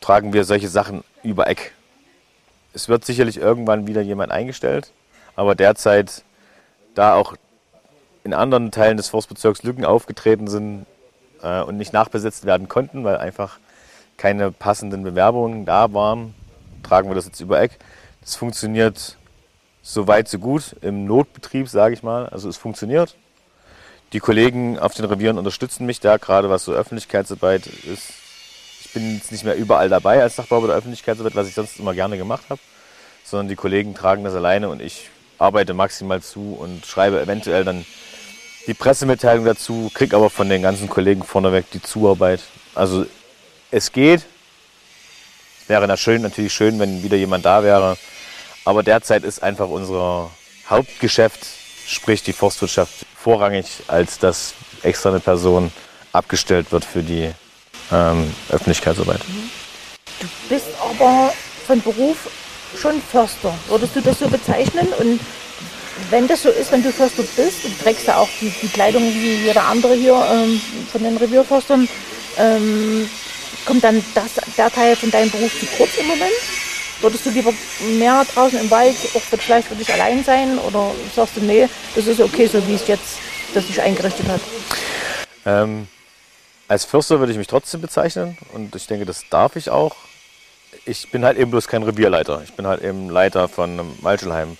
Tragen 0.00 0.32
wir 0.32 0.44
solche 0.44 0.68
Sachen 0.68 1.04
über 1.22 1.48
Eck. 1.48 1.72
Es 2.72 2.88
wird 2.88 3.04
sicherlich 3.04 3.38
irgendwann 3.38 3.86
wieder 3.86 4.00
jemand 4.00 4.30
eingestellt, 4.30 4.92
aber 5.36 5.54
derzeit, 5.54 6.22
da 6.94 7.14
auch 7.14 7.34
in 8.24 8.34
anderen 8.34 8.70
Teilen 8.70 8.96
des 8.96 9.08
Forstbezirks 9.08 9.62
Lücken 9.62 9.84
aufgetreten 9.84 10.48
sind 10.48 10.86
äh, 11.42 11.62
und 11.62 11.76
nicht 11.76 11.92
nachbesetzt 11.92 12.44
werden 12.44 12.68
konnten, 12.68 13.04
weil 13.04 13.16
einfach 13.16 13.58
keine 14.16 14.50
passenden 14.50 15.02
Bewerbungen 15.02 15.64
da 15.64 15.92
waren, 15.94 16.34
tragen 16.82 17.08
wir 17.08 17.14
das 17.14 17.26
jetzt 17.26 17.40
über 17.40 17.60
Eck. 17.60 17.78
Das 18.20 18.36
funktioniert 18.36 19.16
so 19.82 20.06
weit, 20.06 20.28
so 20.28 20.38
gut 20.38 20.76
im 20.82 21.06
Notbetrieb, 21.06 21.68
sage 21.68 21.94
ich 21.94 22.02
mal. 22.02 22.28
Also 22.28 22.48
es 22.48 22.56
funktioniert. 22.56 23.16
Die 24.12 24.20
Kollegen 24.20 24.78
auf 24.78 24.94
den 24.94 25.04
Revieren 25.04 25.38
unterstützen 25.38 25.86
mich 25.86 26.00
da, 26.00 26.16
gerade 26.16 26.50
was 26.50 26.64
so 26.64 26.72
Öffentlichkeitsarbeit 26.72 27.66
ist. 27.66 28.12
Ich 28.88 28.94
bin 28.94 29.16
jetzt 29.16 29.30
nicht 29.30 29.44
mehr 29.44 29.54
überall 29.54 29.90
dabei 29.90 30.22
als 30.22 30.36
Sachbauer 30.36 30.66
der 30.66 30.76
Öffentlichkeitsarbeit, 30.76 31.34
was 31.34 31.46
ich 31.46 31.54
sonst 31.54 31.78
immer 31.78 31.92
gerne 31.92 32.16
gemacht 32.16 32.44
habe, 32.48 32.60
sondern 33.22 33.48
die 33.48 33.54
Kollegen 33.54 33.94
tragen 33.94 34.24
das 34.24 34.34
alleine 34.34 34.70
und 34.70 34.80
ich 34.80 35.10
arbeite 35.36 35.74
maximal 35.74 36.22
zu 36.22 36.56
und 36.58 36.86
schreibe 36.86 37.20
eventuell 37.20 37.64
dann 37.64 37.84
die 38.66 38.72
Pressemitteilung 38.72 39.44
dazu, 39.44 39.90
kriege 39.92 40.16
aber 40.16 40.30
von 40.30 40.48
den 40.48 40.62
ganzen 40.62 40.88
Kollegen 40.88 41.22
vorneweg 41.22 41.70
die 41.70 41.82
Zuarbeit. 41.82 42.40
Also 42.74 43.04
es 43.70 43.92
geht. 43.92 44.24
Wäre 45.66 45.86
natürlich 45.86 46.54
schön, 46.54 46.78
wenn 46.78 47.02
wieder 47.02 47.18
jemand 47.18 47.44
da 47.44 47.62
wäre. 47.62 47.98
Aber 48.64 48.82
derzeit 48.82 49.22
ist 49.22 49.42
einfach 49.42 49.68
unser 49.68 50.30
Hauptgeschäft, 50.68 51.46
sprich 51.86 52.22
die 52.22 52.32
Forstwirtschaft, 52.32 53.04
vorrangig, 53.14 53.66
als 53.86 54.18
dass 54.18 54.54
extra 54.82 55.10
eine 55.10 55.20
Person 55.20 55.72
abgestellt 56.12 56.72
wird 56.72 56.86
für 56.86 57.02
die 57.02 57.32
ähm, 57.92 58.32
Öffentlichkeitsarbeit. 58.50 59.20
Du 60.20 60.26
bist 60.48 60.66
aber 60.80 61.32
von 61.66 61.80
Beruf 61.80 62.16
schon 62.76 63.00
Förster. 63.00 63.54
Würdest 63.68 63.96
du 63.96 64.00
das 64.00 64.18
so 64.18 64.28
bezeichnen? 64.28 64.88
Und 64.98 65.20
wenn 66.10 66.28
das 66.28 66.42
so 66.42 66.48
ist, 66.50 66.72
wenn 66.72 66.82
du 66.82 66.92
Förster 66.92 67.22
bist, 67.36 67.64
du 67.64 67.68
trägst 67.82 68.06
ja 68.06 68.18
auch 68.18 68.28
die, 68.40 68.52
die 68.62 68.68
Kleidung 68.68 69.02
wie 69.02 69.44
jeder 69.44 69.64
andere 69.64 69.94
hier 69.94 70.14
ähm, 70.32 70.60
von 70.90 71.02
den 71.02 71.16
Revierförstern, 71.16 71.88
ähm, 72.36 73.08
kommt 73.64 73.84
dann 73.84 74.04
das, 74.14 74.32
der 74.56 74.70
Teil 74.70 74.96
von 74.96 75.10
deinem 75.10 75.30
Beruf 75.30 75.52
zu 75.58 75.66
kurz 75.76 75.96
im 75.98 76.06
Moment? 76.06 76.32
Würdest 77.00 77.26
du 77.26 77.30
lieber 77.30 77.52
mehr 77.98 78.26
draußen 78.34 78.58
im 78.58 78.70
Wald, 78.70 78.96
auch 79.14 79.20
vielleicht 79.20 79.68
für 79.68 79.76
dich 79.76 79.92
allein 79.92 80.24
sein? 80.24 80.58
Oder 80.58 80.90
sagst 81.14 81.36
du, 81.36 81.40
nee, 81.40 81.68
das 81.94 82.06
ist 82.06 82.20
okay, 82.20 82.46
so 82.46 82.66
wie 82.66 82.74
es 82.74 82.88
jetzt 82.88 83.18
das 83.54 83.66
sich 83.66 83.80
eingerichtet 83.80 84.26
hat? 84.28 84.40
Ähm, 85.46 85.86
als 86.68 86.84
Förster 86.84 87.18
würde 87.18 87.32
ich 87.32 87.38
mich 87.38 87.46
trotzdem 87.46 87.80
bezeichnen 87.80 88.36
und 88.52 88.76
ich 88.76 88.86
denke, 88.86 89.06
das 89.06 89.24
darf 89.30 89.56
ich 89.56 89.70
auch. 89.70 89.96
Ich 90.84 91.10
bin 91.10 91.24
halt 91.24 91.38
eben 91.38 91.50
bloß 91.50 91.66
kein 91.66 91.82
Revierleiter. 91.82 92.42
Ich 92.44 92.52
bin 92.54 92.66
halt 92.66 92.82
eben 92.82 93.08
Leiter 93.08 93.48
von 93.48 93.70
einem 93.70 94.02
Waldschulheim. 94.02 94.58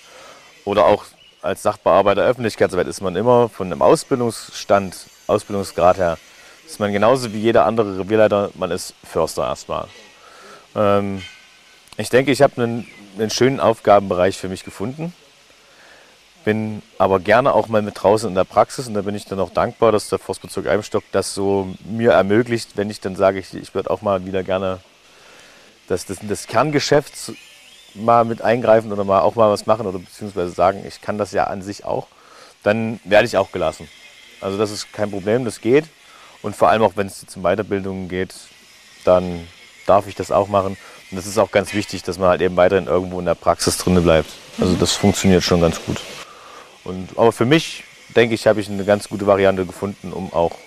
Oder 0.65 0.85
auch 0.85 1.05
als 1.41 1.63
Sachbearbeiter 1.63 2.23
Öffentlichkeitsarbeit 2.23 2.87
ist 2.87 3.01
man 3.01 3.15
immer 3.15 3.47
von 3.47 3.67
einem 3.67 3.81
Ausbildungsstand, 3.81 4.95
Ausbildungsgrad 5.27 5.97
her, 5.97 6.17
ist 6.65 6.79
man 6.79 6.91
genauso 6.91 7.31
wie 7.33 7.39
jeder 7.39 7.65
andere 7.65 7.99
Revierleiter, 7.99 8.51
man 8.55 8.71
ist 8.71 8.93
Förster 9.03 9.47
erstmal. 9.47 9.87
Ähm, 10.75 11.23
ich 11.97 12.09
denke, 12.09 12.31
ich 12.31 12.41
habe 12.41 12.61
einen, 12.61 12.87
einen 13.17 13.29
schönen 13.29 13.59
Aufgabenbereich 13.59 14.37
für 14.37 14.49
mich 14.49 14.63
gefunden. 14.63 15.13
Bin 16.45 16.81
aber 16.97 17.19
gerne 17.19 17.53
auch 17.53 17.67
mal 17.67 17.81
mit 17.81 18.01
draußen 18.01 18.29
in 18.29 18.35
der 18.35 18.45
Praxis 18.45 18.87
und 18.87 18.93
da 18.93 19.01
bin 19.01 19.15
ich 19.15 19.25
dann 19.25 19.39
auch 19.39 19.51
dankbar, 19.51 19.91
dass 19.91 20.09
der 20.09 20.19
Forstbezirk 20.19 20.67
Eibenstock 20.67 21.03
das 21.11 21.33
so 21.33 21.75
mir 21.83 22.11
ermöglicht, 22.11 22.75
wenn 22.75 22.89
ich 22.89 23.01
dann 23.01 23.15
sage, 23.15 23.39
ich, 23.39 23.53
ich 23.53 23.75
würde 23.75 23.91
auch 23.91 24.01
mal 24.01 24.25
wieder 24.25 24.43
gerne 24.43 24.79
das, 25.87 26.05
das, 26.05 26.19
das 26.21 26.47
Kerngeschäft 26.47 27.33
mal 27.95 28.23
mit 28.23 28.41
eingreifen 28.41 28.91
oder 28.91 29.03
mal 29.03 29.21
auch 29.21 29.35
mal 29.35 29.49
was 29.49 29.65
machen 29.65 29.85
oder 29.85 29.99
beziehungsweise 29.99 30.51
sagen, 30.51 30.83
ich 30.87 31.01
kann 31.01 31.17
das 31.17 31.31
ja 31.31 31.45
an 31.45 31.61
sich 31.61 31.83
auch, 31.83 32.07
dann 32.63 32.99
werde 33.03 33.25
ich 33.25 33.37
auch 33.37 33.51
gelassen. 33.51 33.87
Also 34.41 34.57
das 34.57 34.71
ist 34.71 34.93
kein 34.93 35.11
Problem, 35.11 35.45
das 35.45 35.61
geht. 35.61 35.85
Und 36.41 36.55
vor 36.55 36.69
allem 36.69 36.83
auch, 36.83 36.93
wenn 36.95 37.07
es 37.07 37.25
zum 37.25 37.43
Weiterbildungen 37.43 38.07
geht, 38.07 38.33
dann 39.03 39.47
darf 39.85 40.07
ich 40.07 40.15
das 40.15 40.31
auch 40.31 40.47
machen. 40.47 40.77
Und 41.11 41.17
das 41.17 41.25
ist 41.25 41.37
auch 41.37 41.51
ganz 41.51 41.73
wichtig, 41.73 42.03
dass 42.03 42.17
man 42.17 42.29
halt 42.29 42.41
eben 42.41 42.55
weiterhin 42.55 42.87
irgendwo 42.87 43.19
in 43.19 43.25
der 43.25 43.35
Praxis 43.35 43.77
drin 43.77 44.01
bleibt. 44.01 44.29
Also 44.59 44.75
das 44.75 44.93
funktioniert 44.93 45.43
schon 45.43 45.61
ganz 45.61 45.83
gut. 45.83 45.99
Und, 46.83 47.09
aber 47.17 47.31
für 47.31 47.45
mich, 47.45 47.83
denke 48.15 48.35
ich, 48.35 48.47
habe 48.47 48.59
ich 48.61 48.69
eine 48.69 48.85
ganz 48.85 49.09
gute 49.09 49.27
Variante 49.27 49.65
gefunden, 49.65 50.11
um 50.13 50.33
auch 50.33 50.57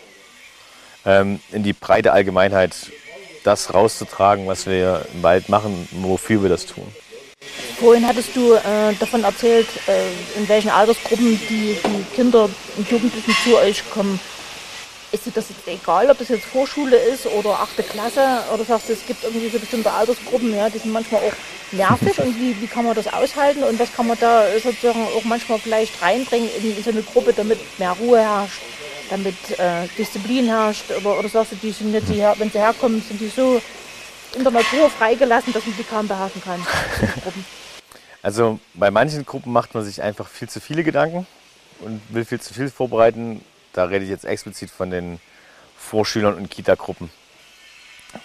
ähm, 1.04 1.40
in 1.50 1.62
die 1.62 1.72
breite 1.72 2.12
Allgemeinheit 2.12 2.74
das 3.44 3.74
rauszutragen, 3.74 4.46
was 4.46 4.66
wir 4.66 5.06
im 5.14 5.22
Wald 5.22 5.48
machen, 5.48 5.88
wofür 5.90 6.42
wir 6.42 6.48
das 6.48 6.66
tun. 6.66 6.86
Vorhin 7.78 8.06
hattest 8.06 8.36
du 8.36 8.54
äh, 8.54 8.94
davon 9.00 9.24
erzählt, 9.24 9.66
äh, 9.88 10.38
in 10.38 10.48
welchen 10.48 10.70
Altersgruppen 10.70 11.40
die, 11.48 11.76
die 11.84 12.14
Kinder 12.14 12.48
und 12.76 12.90
Jugendlichen 12.90 13.34
zu 13.42 13.56
euch 13.56 13.82
kommen. 13.90 14.20
Ist 15.12 15.26
dir 15.26 15.30
das 15.30 15.50
jetzt 15.50 15.68
egal, 15.68 16.10
ob 16.10 16.18
das 16.18 16.30
jetzt 16.30 16.46
Vorschule 16.46 16.96
ist 16.96 17.26
oder 17.26 17.60
achte 17.60 17.82
Klasse? 17.82 18.44
Oder 18.52 18.64
sagst 18.64 18.88
du, 18.88 18.94
es 18.94 19.06
gibt 19.06 19.22
irgendwie 19.22 19.50
so 19.50 19.58
bestimmte 19.58 19.92
Altersgruppen, 19.92 20.56
ja, 20.56 20.70
die 20.70 20.78
sind 20.78 20.90
manchmal 20.90 21.20
auch 21.20 21.32
nervig 21.72 22.18
und 22.18 22.34
wie, 22.40 22.58
wie 22.58 22.66
kann 22.66 22.86
man 22.86 22.94
das 22.94 23.12
aushalten 23.12 23.62
und 23.62 23.78
was 23.78 23.92
kann 23.92 24.06
man 24.06 24.16
da 24.18 24.44
sozusagen 24.58 25.04
auch 25.04 25.24
manchmal 25.24 25.58
vielleicht 25.58 26.00
reinbringen 26.00 26.48
in 26.62 26.82
so 26.82 26.90
eine 26.90 27.02
Gruppe, 27.02 27.34
damit 27.34 27.58
mehr 27.78 27.92
Ruhe 27.92 28.20
herrscht, 28.20 28.62
damit 29.10 29.36
äh, 29.58 29.86
Disziplin 29.98 30.46
herrscht? 30.46 30.90
Oder, 30.90 31.18
oder 31.18 31.28
sagst 31.28 31.52
du, 31.52 31.56
die 31.56 31.72
sind 31.72 31.92
jetzt, 31.92 32.08
die, 32.08 32.24
wenn 32.38 32.50
sie 32.50 32.58
herkommen, 32.58 33.02
sind 33.06 33.20
die 33.20 33.28
so 33.28 33.60
in 34.34 34.44
der 34.44 34.52
Natur 34.52 34.88
freigelassen, 34.88 35.52
dass 35.52 35.66
man 35.66 35.76
die 35.76 35.84
kaum 35.84 36.08
beherrschen 36.08 36.42
kann? 36.42 36.66
Also 38.24 38.60
bei 38.74 38.92
manchen 38.92 39.26
Gruppen 39.26 39.52
macht 39.52 39.74
man 39.74 39.84
sich 39.84 40.00
einfach 40.00 40.28
viel 40.28 40.48
zu 40.48 40.60
viele 40.60 40.84
Gedanken 40.84 41.26
und 41.80 42.00
will 42.08 42.24
viel 42.24 42.40
zu 42.40 42.54
viel 42.54 42.70
vorbereiten 42.70 43.44
da 43.72 43.84
rede 43.84 44.04
ich 44.04 44.10
jetzt 44.10 44.24
explizit 44.24 44.70
von 44.70 44.90
den 44.90 45.20
Vorschülern 45.76 46.34
und 46.34 46.50
Kita-Gruppen. 46.50 47.10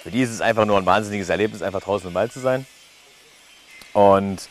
Für 0.04 0.12
die 0.12 0.22
ist 0.22 0.32
es 0.32 0.42
einfach 0.42 0.66
nur 0.66 0.78
ein 0.78 0.86
wahnsinniges 0.86 1.30
Erlebnis, 1.30 1.62
einfach 1.62 1.82
draußen 1.82 2.10
im 2.10 2.14
Wald 2.14 2.34
zu 2.34 2.40
sein. 2.40 2.66
Und 3.94 4.50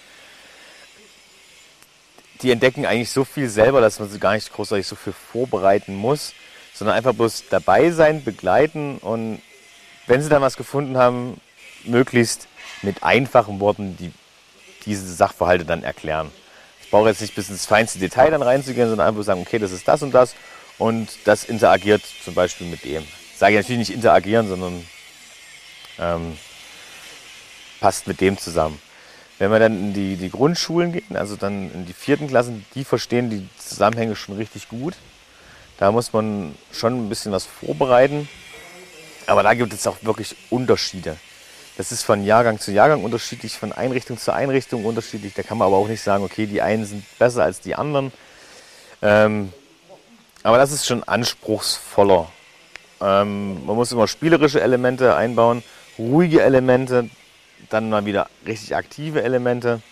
die 2.42 2.50
entdecken 2.50 2.86
eigentlich 2.86 3.10
so 3.10 3.24
viel 3.24 3.48
selber, 3.48 3.80
dass 3.80 3.98
man 3.98 4.08
sie 4.08 4.18
gar 4.18 4.34
nicht 4.34 4.52
großartig 4.52 4.86
so 4.86 4.96
viel 4.96 5.12
vorbereiten 5.12 5.94
muss, 5.94 6.32
sondern 6.74 6.96
einfach 6.96 7.14
bloß 7.14 7.44
dabei 7.50 7.90
sein, 7.90 8.24
begleiten 8.24 8.98
und 8.98 9.40
wenn 10.06 10.22
sie 10.22 10.28
dann 10.28 10.42
was 10.42 10.56
gefunden 10.56 10.96
haben, 10.96 11.40
möglichst 11.84 12.48
mit 12.82 13.02
einfachen 13.02 13.60
Worten 13.60 13.96
die, 13.96 14.12
diese 14.84 15.12
Sachverhalte 15.12 15.64
dann 15.64 15.82
erklären. 15.82 16.30
Ich 16.82 16.90
brauche 16.90 17.08
jetzt 17.08 17.20
nicht 17.20 17.34
bis 17.34 17.48
ins 17.48 17.66
feinste 17.66 17.98
Detail 17.98 18.30
dann 18.30 18.42
reinzugehen, 18.42 18.88
sondern 18.88 19.08
einfach 19.08 19.22
sagen, 19.22 19.40
okay, 19.40 19.58
das 19.58 19.72
ist 19.72 19.88
das 19.88 20.02
und 20.02 20.12
das 20.12 20.34
und 20.78 21.09
das 21.25 21.45
interagiert 21.45 22.02
zum 22.25 22.35
Beispiel 22.35 22.66
mit 22.66 22.85
dem. 22.85 23.02
Ich 23.33 23.38
sage 23.38 23.56
natürlich 23.56 23.88
nicht 23.88 23.95
interagieren, 23.95 24.49
sondern 24.49 24.87
ähm, 25.99 26.38
passt 27.80 28.06
mit 28.06 28.21
dem 28.21 28.38
zusammen. 28.38 28.80
Wenn 29.38 29.50
wir 29.50 29.59
dann 29.59 29.78
in 29.78 29.95
die, 29.95 30.16
die 30.16 30.30
Grundschulen 30.30 30.92
gehen, 30.92 31.16
also 31.16 31.37
dann 31.37 31.71
in 31.73 31.87
die 31.87 31.92
vierten 31.92 32.28
Klassen, 32.28 32.64
die 32.75 32.85
verstehen 32.85 33.28
die 33.28 33.47
Zusammenhänge 33.59 34.16
schon 34.16 34.37
richtig 34.37 34.68
gut. 34.68 34.95
Da 35.78 35.92
muss 35.92 36.12
man 36.12 36.54
schon 36.73 37.06
ein 37.06 37.09
bisschen 37.11 37.33
was 37.33 37.45
vorbereiten. 37.45 38.28
Aber 39.26 39.42
da 39.42 39.52
gibt 39.54 39.73
es 39.73 39.87
auch 39.87 39.99
wirklich 40.02 40.37
Unterschiede. 40.49 41.16
Das 41.76 41.92
ist 41.92 42.02
von 42.02 42.25
Jahrgang 42.25 42.59
zu 42.59 42.73
Jahrgang 42.73 43.04
unterschiedlich, 43.04 43.59
von 43.59 43.73
Einrichtung 43.73 44.16
zu 44.16 44.33
Einrichtung 44.33 44.87
unterschiedlich. 44.87 45.35
Da 45.35 45.42
kann 45.42 45.59
man 45.59 45.66
aber 45.66 45.76
auch 45.76 45.88
nicht 45.88 46.00
sagen, 46.00 46.25
okay, 46.25 46.47
die 46.47 46.62
einen 46.62 46.87
sind 46.87 47.04
besser 47.18 47.42
als 47.42 47.61
die 47.61 47.75
anderen. 47.75 48.12
Ähm, 49.02 49.52
aber 50.46 50.58
das 50.58 50.70
ist 50.70 50.86
schon 50.86 51.02
anspruchsvoller. 51.02 52.28
Ähm, 53.00 53.66
man 53.66 53.74
muss 53.74 53.90
immer 53.90 54.06
spielerische 54.06 54.60
Elemente 54.60 55.16
einbauen, 55.16 55.64
ruhige 55.98 56.40
Elemente, 56.40 57.10
dann 57.68 57.90
mal 57.90 58.06
wieder 58.06 58.28
richtig 58.46 58.76
aktive 58.76 59.24
Elemente. 59.24 59.82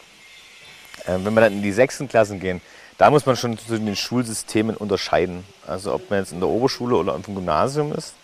Ähm, 1.08 1.24
wenn 1.24 1.34
wir 1.34 1.40
dann 1.40 1.54
in 1.54 1.62
die 1.62 1.72
sechsten 1.72 2.06
Klassen 2.06 2.38
gehen, 2.38 2.60
da 2.98 3.10
muss 3.10 3.26
man 3.26 3.34
schon 3.34 3.58
zwischen 3.58 3.86
den 3.86 3.96
Schulsystemen 3.96 4.76
unterscheiden. 4.76 5.42
Also 5.66 5.92
ob 5.92 6.08
man 6.08 6.20
jetzt 6.20 6.30
in 6.30 6.38
der 6.38 6.48
Oberschule 6.48 6.94
oder 6.94 7.16
im 7.16 7.22
Gymnasium 7.22 7.92
ist. 7.92 8.14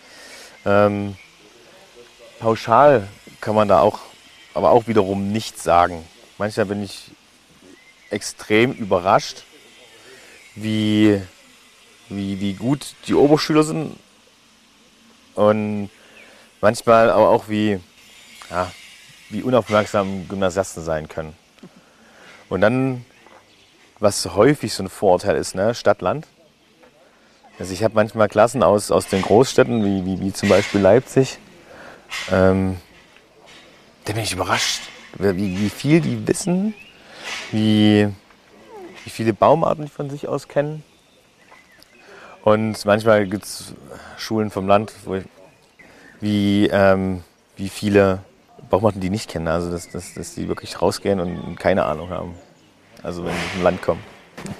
Ähm, 0.65 1.17
pauschal 2.39 3.09
kann 3.41 3.55
man 3.55 3.67
da 3.67 3.81
auch, 3.81 3.99
aber 4.53 4.71
auch 4.71 4.87
wiederum 4.87 5.33
nichts 5.33 5.63
sagen. 5.65 6.07
Manchmal 6.37 6.67
bin 6.67 6.81
ich 6.81 7.11
extrem 8.09 8.71
überrascht, 8.71 9.43
wie 10.55 11.21
wie, 12.11 12.39
wie 12.39 12.53
gut 12.53 12.95
die 13.07 13.13
Oberschüler 13.13 13.63
sind 13.63 13.95
und 15.35 15.89
manchmal 16.59 17.09
aber 17.09 17.29
auch 17.29 17.49
wie, 17.49 17.79
ja, 18.49 18.71
wie 19.29 19.43
unaufmerksam 19.43 20.27
Gymnasiasten 20.27 20.83
sein 20.83 21.07
können. 21.07 21.33
Und 22.49 22.61
dann, 22.61 23.05
was 23.99 24.25
häufig 24.25 24.73
so 24.73 24.83
ein 24.83 24.89
Vorurteil 24.89 25.37
ist, 25.37 25.55
ne? 25.55 25.73
Stadt-Land. 25.73 26.27
Also 27.57 27.73
ich 27.73 27.83
habe 27.83 27.93
manchmal 27.95 28.27
Klassen 28.27 28.63
aus, 28.63 28.91
aus 28.91 29.07
den 29.07 29.21
Großstädten, 29.21 29.83
wie, 29.83 30.05
wie, 30.05 30.19
wie 30.19 30.33
zum 30.33 30.49
Beispiel 30.49 30.81
Leipzig. 30.81 31.37
Ähm, 32.31 32.77
da 34.05 34.13
bin 34.13 34.23
ich 34.23 34.33
überrascht, 34.33 34.81
wie, 35.17 35.59
wie 35.59 35.69
viel 35.69 36.01
die 36.01 36.27
wissen, 36.27 36.73
wie, 37.51 38.09
wie 39.03 39.09
viele 39.09 39.33
Baumarten 39.33 39.85
die 39.85 39.91
von 39.91 40.09
sich 40.09 40.27
aus 40.27 40.47
kennen. 40.47 40.83
Und 42.43 42.83
manchmal 42.85 43.27
gibt 43.27 43.45
es 43.45 43.73
Schulen 44.17 44.49
vom 44.49 44.67
Land, 44.67 44.93
wo 45.05 45.15
ich, 45.15 45.23
wie, 46.19 46.67
ähm, 46.71 47.23
wie 47.55 47.69
viele 47.69 48.19
Baumarten 48.69 49.01
die 49.01 49.09
nicht 49.09 49.29
kennen. 49.29 49.47
Also 49.47 49.71
dass, 49.71 49.89
dass, 49.89 50.13
dass 50.13 50.35
die 50.35 50.47
wirklich 50.47 50.81
rausgehen 50.81 51.19
und 51.19 51.59
keine 51.59 51.85
Ahnung 51.85 52.09
haben. 52.09 52.35
Also 53.03 53.23
wenn 53.23 53.33
sie 53.33 53.55
vom 53.55 53.63
Land 53.63 53.81
kommen. 53.81 54.01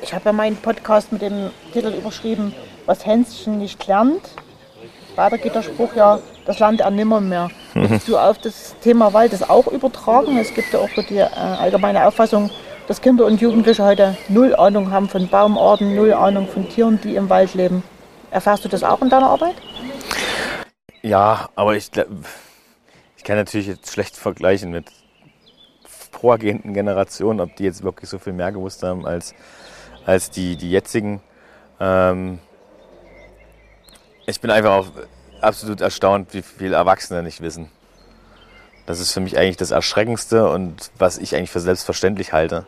Ich 0.01 0.13
habe 0.13 0.25
ja 0.25 0.33
meinen 0.33 0.57
Podcast 0.57 1.11
mit 1.11 1.21
dem 1.21 1.49
Titel 1.73 1.93
überschrieben, 1.93 2.53
was 2.85 3.05
Hänschen 3.05 3.57
nicht 3.57 3.85
lernt. 3.87 4.21
Weiter 5.15 5.37
geht 5.37 5.55
der 5.55 5.63
Spruch 5.63 5.95
ja, 5.95 6.19
das 6.45 6.59
Land 6.59 6.81
er 6.81 6.91
nimmer 6.91 7.19
mehr. 7.19 7.49
Willst 7.73 8.07
du 8.07 8.17
auf 8.17 8.37
das 8.37 8.75
Thema 8.81 9.13
Wald 9.13 9.33
das 9.33 9.47
auch 9.47 9.67
übertragen? 9.67 10.37
Es 10.37 10.53
gibt 10.53 10.71
ja 10.73 10.79
auch 10.79 10.89
so 10.95 11.01
die 11.01 11.17
äh, 11.17 11.29
allgemeine 11.29 12.05
Auffassung, 12.05 12.49
dass 12.87 13.01
Kinder 13.01 13.25
und 13.25 13.41
Jugendliche 13.41 13.83
heute 13.83 14.17
null 14.27 14.55
Ahnung 14.55 14.91
haben 14.91 15.09
von 15.09 15.27
Baumarten, 15.27 15.95
null 15.95 16.13
Ahnung 16.13 16.47
von 16.47 16.67
Tieren, 16.69 16.99
die 17.01 17.15
im 17.15 17.29
Wald 17.29 17.53
leben. 17.53 17.83
Erfährst 18.31 18.65
du 18.65 18.69
das 18.69 18.83
auch 18.83 19.01
in 19.01 19.09
deiner 19.09 19.29
Arbeit? 19.29 19.55
Ja, 21.01 21.49
aber 21.55 21.75
ich, 21.75 21.89
ich 23.17 23.23
kann 23.23 23.37
natürlich 23.37 23.67
jetzt 23.67 23.91
schlecht 23.91 24.15
vergleichen 24.15 24.71
mit 24.71 24.85
vorgehenden 26.11 26.73
Generationen, 26.73 27.39
ob 27.39 27.55
die 27.55 27.63
jetzt 27.63 27.83
wirklich 27.83 28.09
so 28.09 28.19
viel 28.19 28.33
mehr 28.33 28.51
gewusst 28.51 28.83
haben 28.83 29.05
als, 29.05 29.33
als 30.05 30.29
die, 30.29 30.55
die 30.55 30.69
jetzigen. 30.69 31.21
Ähm 31.79 32.39
ich 34.27 34.39
bin 34.39 34.51
einfach 34.51 34.71
auch 34.71 34.87
absolut 35.41 35.81
erstaunt, 35.81 36.33
wie 36.33 36.41
viele 36.41 36.75
Erwachsene 36.75 37.23
nicht 37.23 37.41
wissen. 37.41 37.69
Das 38.91 38.99
ist 38.99 39.13
für 39.13 39.21
mich 39.21 39.37
eigentlich 39.37 39.55
das 39.55 39.71
Erschreckendste 39.71 40.49
und 40.49 40.91
was 40.97 41.17
ich 41.17 41.33
eigentlich 41.33 41.49
für 41.49 41.61
selbstverständlich 41.61 42.33
halte. 42.33 42.67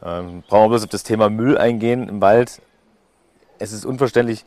Ähm, 0.00 0.44
brauchen 0.46 0.66
wir 0.66 0.68
bloß 0.68 0.84
auf 0.84 0.90
das 0.90 1.02
Thema 1.02 1.28
Müll 1.28 1.58
eingehen 1.58 2.08
im 2.08 2.20
Wald. 2.20 2.62
Es 3.58 3.72
ist 3.72 3.84
unverständlich. 3.84 4.44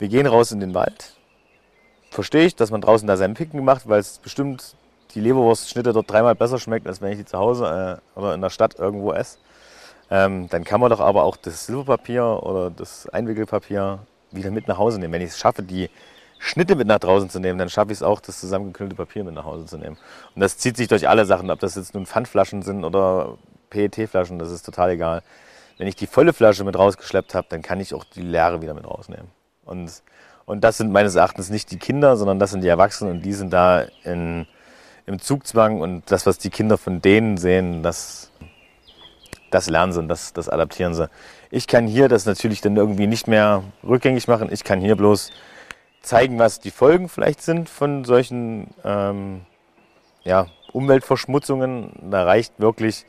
Wir 0.00 0.08
gehen 0.08 0.26
raus 0.26 0.50
in 0.50 0.58
den 0.58 0.74
Wald. 0.74 1.14
verstehe 2.10 2.46
ich, 2.46 2.56
dass 2.56 2.72
man 2.72 2.80
draußen 2.80 3.06
da 3.06 3.16
sein 3.16 3.34
Picken 3.34 3.64
macht, 3.64 3.88
weil 3.88 4.00
es 4.00 4.18
bestimmt 4.18 4.74
die 5.14 5.20
Leberwurstschnitte 5.20 5.92
dort 5.92 6.10
dreimal 6.10 6.34
besser 6.34 6.58
schmeckt, 6.58 6.88
als 6.88 7.00
wenn 7.00 7.12
ich 7.12 7.18
die 7.18 7.24
zu 7.24 7.38
Hause 7.38 8.00
äh, 8.16 8.18
oder 8.18 8.34
in 8.34 8.40
der 8.40 8.50
Stadt 8.50 8.76
irgendwo 8.76 9.12
esse. 9.12 9.38
Ähm, 10.10 10.48
dann 10.48 10.64
kann 10.64 10.80
man 10.80 10.90
doch 10.90 10.98
aber 10.98 11.22
auch 11.22 11.36
das 11.36 11.66
Silberpapier 11.66 12.40
oder 12.42 12.70
das 12.70 13.08
Einwickelpapier 13.08 14.00
wieder 14.32 14.50
mit 14.50 14.66
nach 14.66 14.78
Hause 14.78 14.98
nehmen. 14.98 15.12
Wenn 15.12 15.22
ich 15.22 15.30
es 15.30 15.38
schaffe, 15.38 15.62
die 15.62 15.90
Schnitte 16.42 16.74
mit 16.74 16.88
nach 16.88 16.98
draußen 16.98 17.28
zu 17.28 17.38
nehmen, 17.38 17.58
dann 17.58 17.68
schaffe 17.68 17.92
ich 17.92 17.98
es 17.98 18.02
auch, 18.02 18.18
das 18.18 18.40
zusammengeknüllte 18.40 18.96
Papier 18.96 19.24
mit 19.24 19.34
nach 19.34 19.44
Hause 19.44 19.66
zu 19.66 19.76
nehmen. 19.76 19.98
Und 20.34 20.40
das 20.40 20.56
zieht 20.56 20.76
sich 20.76 20.88
durch 20.88 21.06
alle 21.06 21.26
Sachen, 21.26 21.50
ob 21.50 21.60
das 21.60 21.74
jetzt 21.74 21.94
nun 21.94 22.06
Pfandflaschen 22.06 22.62
sind 22.62 22.82
oder 22.84 23.36
PET-Flaschen, 23.68 24.38
das 24.38 24.50
ist 24.50 24.64
total 24.64 24.90
egal. 24.90 25.22
Wenn 25.76 25.86
ich 25.86 25.96
die 25.96 26.06
volle 26.06 26.32
Flasche 26.32 26.64
mit 26.64 26.78
rausgeschleppt 26.78 27.34
habe, 27.34 27.46
dann 27.50 27.60
kann 27.60 27.78
ich 27.78 27.92
auch 27.92 28.04
die 28.04 28.22
leere 28.22 28.62
wieder 28.62 28.72
mit 28.72 28.86
rausnehmen. 28.86 29.28
Und, 29.66 30.02
und 30.46 30.64
das 30.64 30.78
sind 30.78 30.92
meines 30.92 31.14
Erachtens 31.14 31.50
nicht 31.50 31.70
die 31.70 31.78
Kinder, 31.78 32.16
sondern 32.16 32.38
das 32.38 32.52
sind 32.52 32.62
die 32.62 32.68
Erwachsenen 32.68 33.16
und 33.16 33.22
die 33.22 33.34
sind 33.34 33.52
da 33.52 33.84
in, 34.02 34.46
im 35.04 35.20
Zugzwang 35.20 35.82
und 35.82 36.10
das, 36.10 36.24
was 36.24 36.38
die 36.38 36.50
Kinder 36.50 36.78
von 36.78 37.02
denen 37.02 37.36
sehen, 37.36 37.82
das, 37.82 38.30
das 39.50 39.68
lernen 39.68 39.92
sie 39.92 39.98
und 39.98 40.08
das, 40.08 40.32
das 40.32 40.48
adaptieren 40.48 40.94
sie. 40.94 41.10
Ich 41.50 41.66
kann 41.66 41.86
hier 41.86 42.08
das 42.08 42.24
natürlich 42.24 42.62
dann 42.62 42.76
irgendwie 42.76 43.06
nicht 43.06 43.28
mehr 43.28 43.62
rückgängig 43.86 44.26
machen. 44.26 44.48
Ich 44.50 44.64
kann 44.64 44.80
hier 44.80 44.96
bloß 44.96 45.30
zeigen, 46.02 46.38
was 46.38 46.60
die 46.60 46.70
Folgen 46.70 47.08
vielleicht 47.08 47.42
sind 47.42 47.68
von 47.68 48.04
solchen 48.04 48.68
ähm, 48.84 49.42
ja, 50.24 50.46
Umweltverschmutzungen. 50.72 52.10
Da 52.10 52.24
reicht 52.24 52.58
wirklich 52.58 53.06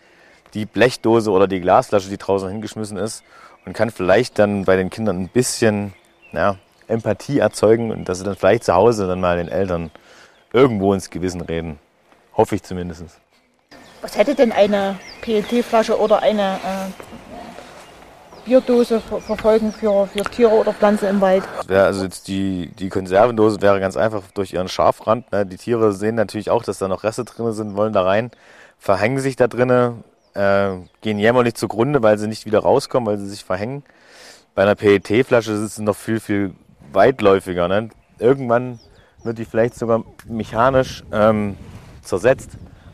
die 0.53 0.65
Blechdose 0.65 1.31
oder 1.31 1.47
die 1.47 1.61
Glasflasche, 1.61 2.09
die 2.09 2.17
draußen 2.17 2.49
hingeschmissen 2.49 2.97
ist 2.97 3.23
und 3.65 3.73
kann 3.73 3.89
vielleicht 3.89 4.39
dann 4.39 4.65
bei 4.65 4.75
den 4.75 4.89
Kindern 4.89 5.19
ein 5.19 5.29
bisschen 5.29 5.93
ja, 6.31 6.57
Empathie 6.87 7.39
erzeugen 7.39 7.91
und 7.91 8.09
dass 8.09 8.19
sie 8.19 8.23
dann 8.25 8.35
vielleicht 8.35 8.63
zu 8.65 8.73
Hause 8.73 9.07
dann 9.07 9.21
mal 9.21 9.37
den 9.37 9.47
Eltern 9.47 9.91
irgendwo 10.53 10.93
ins 10.93 11.09
Gewissen 11.09 11.41
reden. 11.41 11.79
Hoffe 12.35 12.55
ich 12.55 12.63
zumindest. 12.63 13.05
Was 14.01 14.17
hätte 14.17 14.35
denn 14.35 14.51
eine 14.51 14.97
PET-Flasche 15.21 15.99
oder 15.99 16.21
eine 16.21 16.55
äh, 16.55 17.60
Bierdose 18.45 18.99
ver 18.99 19.19
verfolgen 19.19 19.71
für, 19.71 20.07
für 20.07 20.23
Tiere 20.23 20.51
oder 20.51 20.73
Pflanzen 20.73 21.09
im 21.09 21.21
Wald? 21.21 21.43
Ja, 21.69 21.85
also 21.85 22.03
jetzt 22.03 22.27
die, 22.27 22.71
die 22.79 22.89
Konservendose 22.89 23.61
wäre 23.61 23.79
ganz 23.79 23.97
einfach 23.97 24.23
durch 24.33 24.53
ihren 24.53 24.67
Scharfrand. 24.67 25.31
Ne? 25.31 25.45
Die 25.45 25.57
Tiere 25.57 25.93
sehen 25.93 26.15
natürlich 26.15 26.49
auch, 26.49 26.63
dass 26.63 26.79
da 26.79 26.87
noch 26.87 27.03
Reste 27.03 27.25
drin 27.25 27.51
sind, 27.53 27.75
wollen 27.75 27.93
da 27.93 28.03
rein, 28.03 28.31
verhängen 28.79 29.19
sich 29.19 29.35
da 29.35 29.47
drinnen, 29.47 30.03
äh, 30.33 30.71
gehen 31.01 31.19
jämmerlich 31.19 31.55
zugrunde, 31.55 32.01
weil 32.01 32.17
sie 32.17 32.27
nicht 32.27 32.45
wieder 32.45 32.59
rauskommen, 32.59 33.07
weil 33.07 33.17
sie 33.17 33.27
sich 33.27 33.43
verhängen. 33.43 33.83
Bei 34.55 34.63
einer 34.63 34.75
PET-Flasche 34.75 35.51
ist 35.51 35.61
es 35.61 35.79
noch 35.79 35.95
viel, 35.95 36.19
viel 36.19 36.53
weitläufiger. 36.91 37.67
Ne? 37.67 37.89
Irgendwann 38.19 38.79
wird 39.23 39.37
die 39.37 39.45
vielleicht 39.45 39.75
sogar 39.75 40.03
mechanisch 40.27 41.03
ähm, 41.11 41.57
zersetzt, 42.01 42.51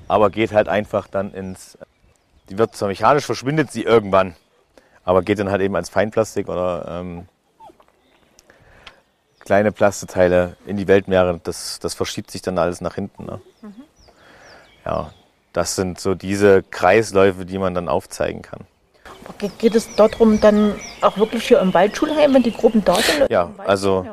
aber 0.08 0.30
geht 0.30 0.54
halt 0.54 0.68
einfach 0.68 1.08
dann 1.08 1.34
ins. 1.34 1.77
Die 2.50 2.58
wird 2.58 2.75
zwar 2.75 2.88
mechanisch, 2.88 3.25
verschwindet 3.25 3.72
sie 3.72 3.84
irgendwann, 3.84 4.36
aber 5.08 5.22
geht 5.22 5.40
dann 5.40 5.50
halt 5.50 5.62
eben 5.62 5.76
als 5.78 5.88
Feinplastik 5.88 6.50
oder 6.50 6.86
ähm, 7.00 7.30
kleine 9.40 9.72
Plasteteile 9.72 10.58
in 10.66 10.76
die 10.76 10.90
Weltmeere. 10.90 11.40
Das, 11.42 11.80
das 11.80 11.94
verschiebt 11.94 12.30
sich 12.30 12.42
dann 12.42 12.58
alles 12.58 12.82
nach 12.82 12.96
hinten. 12.96 13.26
Ne? 13.26 13.40
Mhm. 13.62 13.74
Ja, 14.86 15.14
das 15.54 15.78
sind 15.78 15.98
so 16.02 16.14
diese 16.14 16.62
Kreisläufe, 16.62 17.46
die 17.46 17.58
man 17.58 17.74
dann 17.74 17.88
aufzeigen 17.88 18.42
kann. 18.42 18.66
Geht 19.58 19.76
es 19.76 19.96
darum, 19.96 20.42
dann 20.42 20.76
auch 21.00 21.18
wirklich 21.18 21.48
hier 21.48 21.62
im 21.62 21.74
Waldschulheim, 21.74 22.34
wenn 22.34 22.43
die 22.43 22.52
Gruppen 22.52 22.84
da 22.84 22.96
sind? 22.96 23.30
Ja, 23.30 23.52
also, 23.60 24.06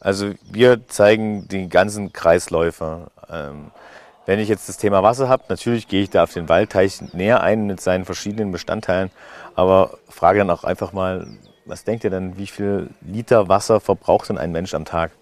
also 0.00 0.32
wir 0.50 0.88
zeigen 0.88 1.46
die 1.46 1.68
ganzen 1.68 2.12
Kreisläufe. 2.12 3.12
Ähm, 3.30 3.70
wenn 4.26 4.38
ich 4.38 4.48
jetzt 4.48 4.68
das 4.68 4.76
Thema 4.76 5.02
Wasser 5.02 5.28
habe, 5.28 5.44
natürlich 5.48 5.88
gehe 5.88 6.02
ich 6.02 6.10
da 6.10 6.22
auf 6.22 6.32
den 6.32 6.48
Waldteich 6.48 7.00
näher 7.12 7.42
ein 7.42 7.66
mit 7.66 7.80
seinen 7.80 8.04
verschiedenen 8.04 8.52
Bestandteilen, 8.52 9.10
aber 9.54 9.98
frage 10.08 10.38
dann 10.38 10.50
auch 10.50 10.64
einfach 10.64 10.92
mal, 10.92 11.26
was 11.64 11.84
denkt 11.84 12.04
ihr 12.04 12.10
denn, 12.10 12.36
wie 12.36 12.46
viel 12.46 12.90
Liter 13.00 13.48
Wasser 13.48 13.80
verbraucht 13.80 14.28
denn 14.28 14.38
ein 14.38 14.52
Mensch 14.52 14.74
am 14.74 14.84
Tag? 14.84 15.12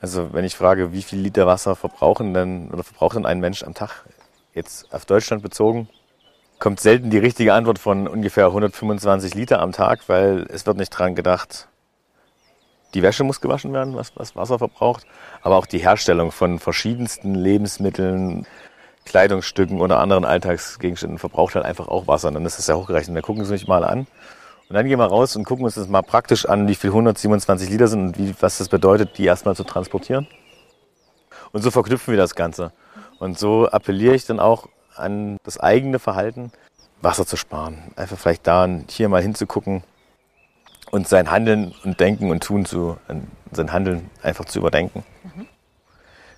Also 0.00 0.32
wenn 0.32 0.44
ich 0.44 0.56
frage, 0.56 0.92
wie 0.92 1.02
viel 1.02 1.18
Liter 1.18 1.46
Wasser 1.46 1.76
verbrauchen 1.76 2.34
denn 2.34 2.70
oder 2.70 2.84
verbraucht 2.84 3.16
denn 3.16 3.26
ein 3.26 3.40
Mensch 3.40 3.62
am 3.62 3.74
Tag, 3.74 4.04
jetzt 4.52 4.92
auf 4.92 5.04
Deutschland 5.06 5.42
bezogen, 5.42 5.88
kommt 6.58 6.80
selten 6.80 7.10
die 7.10 7.18
richtige 7.18 7.54
Antwort 7.54 7.78
von 7.78 8.06
ungefähr 8.06 8.46
125 8.46 9.34
Liter 9.34 9.60
am 9.60 9.72
Tag, 9.72 10.08
weil 10.08 10.46
es 10.50 10.66
wird 10.66 10.76
nicht 10.76 10.90
dran 10.90 11.14
gedacht, 11.14 11.68
die 12.94 13.02
Wäsche 13.02 13.24
muss 13.24 13.40
gewaschen 13.40 13.72
werden, 13.72 13.96
was, 13.96 14.12
was 14.16 14.36
Wasser 14.36 14.58
verbraucht, 14.58 15.06
aber 15.42 15.56
auch 15.56 15.66
die 15.66 15.78
Herstellung 15.78 16.30
von 16.30 16.58
verschiedensten 16.58 17.34
Lebensmitteln, 17.34 18.46
Kleidungsstücken 19.04 19.80
oder 19.80 20.00
anderen 20.00 20.24
Alltagsgegenständen 20.24 21.18
verbraucht 21.18 21.54
halt 21.54 21.64
einfach 21.64 21.88
auch 21.88 22.06
Wasser. 22.06 22.28
Und 22.28 22.34
dann 22.34 22.46
ist 22.46 22.58
das 22.58 22.68
ja 22.68 22.74
hochgerechnet. 22.74 23.16
Dann 23.16 23.22
gucken 23.22 23.44
Sie 23.44 23.50
sich 23.50 23.68
mal 23.68 23.84
an. 23.84 24.06
Und 24.68 24.74
dann 24.74 24.86
gehen 24.86 24.98
wir 24.98 25.04
raus 25.04 25.36
und 25.36 25.44
gucken 25.44 25.64
uns 25.64 25.74
das 25.74 25.88
mal 25.88 26.02
praktisch 26.02 26.46
an, 26.46 26.68
wie 26.68 26.74
viel 26.74 26.88
127 26.90 27.68
Liter 27.68 27.86
sind 27.86 28.00
und 28.00 28.18
wie, 28.18 28.34
was 28.40 28.58
das 28.58 28.70
bedeutet, 28.70 29.18
die 29.18 29.26
erstmal 29.26 29.54
zu 29.54 29.64
transportieren. 29.64 30.26
Und 31.52 31.62
so 31.62 31.70
verknüpfen 31.70 32.12
wir 32.12 32.18
das 32.18 32.34
Ganze. 32.34 32.72
Und 33.18 33.38
so 33.38 33.68
appelliere 33.68 34.14
ich 34.14 34.24
dann 34.24 34.40
auch 34.40 34.68
an 34.96 35.36
das 35.44 35.60
eigene 35.60 35.98
Verhalten, 35.98 36.50
Wasser 37.02 37.26
zu 37.26 37.36
sparen. 37.36 37.92
Einfach 37.96 38.16
vielleicht 38.16 38.46
da 38.46 38.66
hier 38.88 39.10
mal 39.10 39.20
hinzugucken 39.20 39.82
und 40.94 41.08
sein 41.08 41.28
Handeln 41.28 41.74
und 41.82 41.98
Denken 41.98 42.30
und 42.30 42.44
Tun 42.44 42.64
zu, 42.64 42.96
sein 43.50 43.72
Handeln 43.72 44.10
einfach 44.22 44.44
zu 44.44 44.60
überdenken. 44.60 45.02
Mhm. 45.24 45.48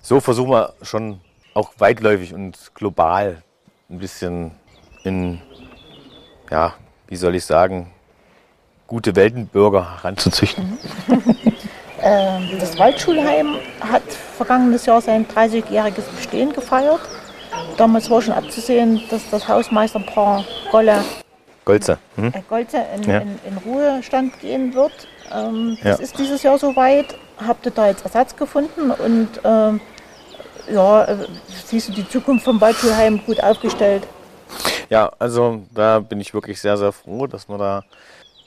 So 0.01 0.19
versuchen 0.19 0.49
wir 0.49 0.73
schon 0.81 1.21
auch 1.53 1.73
weitläufig 1.77 2.33
und 2.33 2.71
global 2.73 3.43
ein 3.87 3.99
bisschen 3.99 4.49
in, 5.03 5.39
ja, 6.49 6.73
wie 7.07 7.17
soll 7.17 7.35
ich 7.35 7.45
sagen, 7.45 7.91
gute 8.87 9.15
Weltenbürger 9.15 9.97
heranzuzüchten. 9.97 10.79
Mhm. 11.07 11.35
Das 12.59 12.79
Waldschulheim 12.79 13.57
hat 13.79 14.03
vergangenes 14.37 14.87
Jahr 14.87 15.01
sein 15.01 15.27
30-jähriges 15.27 16.09
Bestehen 16.15 16.51
gefeiert. 16.51 17.01
Damals 17.77 18.09
war 18.09 18.23
schon 18.23 18.33
abzusehen, 18.33 19.01
dass 19.11 19.29
das 19.29 19.47
Hausmeisterpaar 19.47 20.45
Golle 20.71 21.03
Golze, 21.67 21.97
hm? 22.15 22.31
äh, 22.33 22.41
Golze 22.47 22.77
in, 22.95 23.03
ja. 23.03 23.17
in, 23.19 23.39
in, 23.45 23.57
Ruhestand 23.57 24.39
gehen 24.39 24.73
wird. 24.73 24.93
Ähm, 25.33 25.77
das 25.83 25.99
ja. 25.99 26.03
ist 26.03 26.17
dieses 26.17 26.41
Jahr 26.41 26.57
soweit. 26.57 27.15
Habt 27.45 27.65
ihr 27.65 27.73
da 27.73 27.87
jetzt 27.87 28.05
Ersatz 28.05 28.35
gefunden 28.37 28.89
und 28.89 29.29
ähm, 29.43 29.81
ja, 30.71 31.03
äh, 31.03 31.17
siehst 31.65 31.89
du 31.89 31.91
die 31.91 32.07
Zukunft 32.07 32.45
vom 32.45 32.61
Waldschulheim 32.61 33.21
gut 33.25 33.43
aufgestellt? 33.43 34.07
Ja, 34.89 35.11
also 35.19 35.63
da 35.73 35.99
bin 35.99 36.21
ich 36.21 36.33
wirklich 36.33 36.61
sehr, 36.61 36.77
sehr 36.77 36.93
froh, 36.93 37.27
dass 37.27 37.49
wir 37.49 37.57
da 37.57 37.83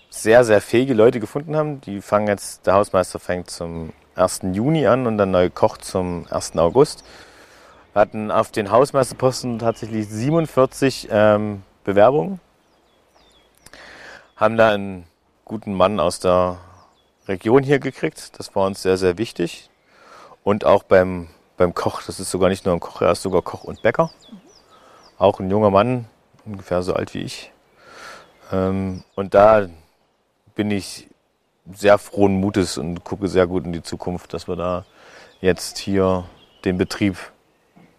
sehr, 0.08 0.42
sehr 0.44 0.62
fähige 0.62 0.94
Leute 0.94 1.20
gefunden 1.20 1.54
haben. 1.56 1.82
Die 1.82 2.00
fangen 2.00 2.26
jetzt, 2.26 2.66
der 2.66 2.72
Hausmeister 2.74 3.18
fängt 3.18 3.50
zum 3.50 3.92
1. 4.16 4.40
Juni 4.52 4.86
an 4.86 5.06
und 5.06 5.18
der 5.18 5.26
neue 5.26 5.50
Koch 5.50 5.76
zum 5.76 6.26
1. 6.30 6.56
August. 6.56 7.04
Wir 7.92 8.00
hatten 8.00 8.30
auf 8.30 8.50
den 8.50 8.70
Hausmeisterposten 8.70 9.58
tatsächlich 9.58 10.08
47 10.08 11.08
ähm, 11.10 11.62
Bewerbungen. 11.84 12.40
Haben 14.40 14.56
da 14.56 14.70
einen 14.70 15.04
guten 15.44 15.74
Mann 15.74 16.00
aus 16.00 16.18
der 16.18 16.56
Region 17.28 17.62
hier 17.62 17.78
gekriegt. 17.78 18.38
Das 18.38 18.56
war 18.56 18.66
uns 18.66 18.80
sehr, 18.80 18.96
sehr 18.96 19.18
wichtig. 19.18 19.68
Und 20.42 20.64
auch 20.64 20.82
beim, 20.82 21.28
beim 21.58 21.74
Koch, 21.74 22.00
das 22.06 22.18
ist 22.20 22.30
sogar 22.30 22.48
nicht 22.48 22.64
nur 22.64 22.72
ein 22.72 22.80
Koch, 22.80 23.02
er 23.02 23.12
ist 23.12 23.20
sogar 23.20 23.42
Koch 23.42 23.64
und 23.64 23.82
Bäcker. 23.82 24.10
Auch 25.18 25.40
ein 25.40 25.50
junger 25.50 25.68
Mann, 25.68 26.06
ungefähr 26.46 26.82
so 26.82 26.94
alt 26.94 27.12
wie 27.12 27.18
ich. 27.18 27.52
Ähm, 28.50 29.04
und 29.14 29.34
da 29.34 29.68
bin 30.54 30.70
ich 30.70 31.06
sehr 31.70 31.98
frohen 31.98 32.40
Mutes 32.40 32.78
und 32.78 33.04
gucke 33.04 33.28
sehr 33.28 33.46
gut 33.46 33.66
in 33.66 33.74
die 33.74 33.82
Zukunft, 33.82 34.32
dass 34.32 34.48
wir 34.48 34.56
da 34.56 34.86
jetzt 35.42 35.76
hier 35.76 36.24
den 36.64 36.78
Betrieb 36.78 37.18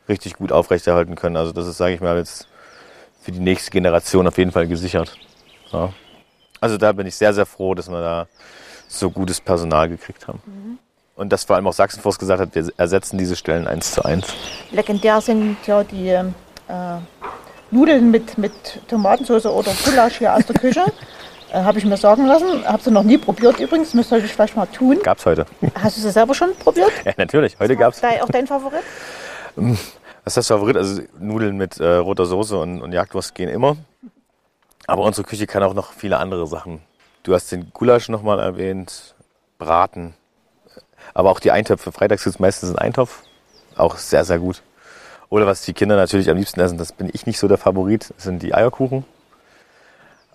richtig 0.10 0.38
gut 0.38 0.52
aufrechterhalten 0.52 1.14
können. 1.14 1.38
Also 1.38 1.52
das 1.52 1.68
ist, 1.68 1.78
sage 1.78 1.94
ich 1.94 2.02
mal, 2.02 2.18
jetzt 2.18 2.48
für 3.22 3.32
die 3.32 3.40
nächste 3.40 3.70
Generation 3.70 4.26
auf 4.26 4.40
jeden 4.40 4.52
Fall 4.52 4.66
gesichert. 4.66 5.20
Ja. 5.72 5.94
Also 6.62 6.78
da 6.78 6.92
bin 6.92 7.08
ich 7.08 7.16
sehr, 7.16 7.34
sehr 7.34 7.46
froh, 7.46 7.74
dass 7.74 7.90
wir 7.90 8.00
da 8.00 8.28
so 8.88 9.10
gutes 9.10 9.42
Personal 9.42 9.90
gekriegt 9.90 10.28
haben. 10.28 10.42
Mhm. 10.46 10.78
Und 11.16 11.34
dass 11.34 11.44
vor 11.44 11.56
allem 11.56 11.68
auch 11.68 11.74
Sachsenforst 11.74 12.20
gesagt 12.20 12.40
hat, 12.40 12.56
wir 12.56 12.72
ersetzen 12.78 13.18
diese 13.18 13.36
Stellen 13.36 13.68
eins 13.68 13.92
zu 13.92 14.06
eins. 14.06 14.28
Legendär 14.72 15.20
sind 15.22 15.58
ja 15.66 15.84
die 15.84 16.10
äh, 16.10 16.24
Nudeln 17.72 18.12
mit, 18.12 18.38
mit 18.38 18.54
Tomatensauce 18.88 19.48
oder 19.48 19.72
Gulasch 19.84 20.20
hier 20.20 20.34
aus 20.34 20.46
der 20.46 20.56
Küche. 20.56 20.86
Äh, 21.54 21.64
Habe 21.64 21.80
ich 21.80 21.84
mir 21.84 21.98
sagen 21.98 22.28
lassen. 22.28 22.66
Habe 22.66 22.82
sie 22.82 22.92
noch 22.92 23.04
nie 23.04 23.18
probiert 23.18 23.60
übrigens. 23.60 23.94
Müsste 23.94 24.18
ich 24.20 24.32
vielleicht 24.32 24.56
mal 24.56 24.68
tun. 24.68 24.98
Gab's 25.04 25.26
heute. 25.26 25.46
Hast 25.76 25.98
du 25.98 26.02
sie 26.02 26.10
selber 26.10 26.34
schon 26.34 26.56
probiert? 26.56 26.92
Ja, 27.04 27.12
natürlich. 27.18 27.60
Heute 27.60 27.76
gab's. 27.76 28.00
Dein, 28.00 28.22
auch 28.22 28.30
dein 28.30 28.48
Favorit? 28.48 28.80
Was 29.58 29.78
ist 30.28 30.38
das 30.38 30.48
Favorit? 30.48 30.78
Also 30.78 31.02
Nudeln 31.20 31.58
mit 31.58 31.78
äh, 31.82 31.96
roter 31.96 32.26
Soße 32.26 32.58
und, 32.58 32.82
und 32.82 32.94
Jagdwurst 32.94 33.36
gehen 33.36 33.50
immer. 33.50 33.76
Aber 34.92 35.04
unsere 35.04 35.26
Küche 35.26 35.48
kann 35.48 35.64
auch 35.64 35.74
noch 35.74 35.94
viele 35.94 36.18
andere 36.18 36.46
Sachen. 36.48 36.82
Du 37.24 37.34
hast 37.34 37.50
den 37.50 37.72
Gulasch 37.72 38.10
nochmal 38.10 38.40
erwähnt. 38.40 39.16
Braten 39.58 40.16
Aber 41.14 41.30
auch 41.30 41.40
die 41.40 41.52
Eintöpfe, 41.52 41.94
freitags 41.94 42.26
gibt 42.26 42.36
es 42.36 42.40
meistens 42.42 42.72
einen 42.72 42.80
Eintopf. 42.80 43.24
Auch 43.78 43.96
sehr, 43.96 44.26
sehr 44.26 44.38
gut. 44.38 44.62
Oder 45.30 45.48
was 45.48 45.62
die 45.62 45.72
Kinder 45.72 45.96
natürlich 45.96 46.30
am 46.30 46.36
liebsten 46.36 46.60
essen, 46.60 46.78
das 46.78 46.92
bin 46.92 47.10
ich 47.14 47.26
nicht 47.26 47.40
so 47.40 47.48
der 47.48 47.58
Favorit, 47.58 48.14
sind 48.18 48.44
die 48.44 48.54
Eierkuchen. 48.54 49.06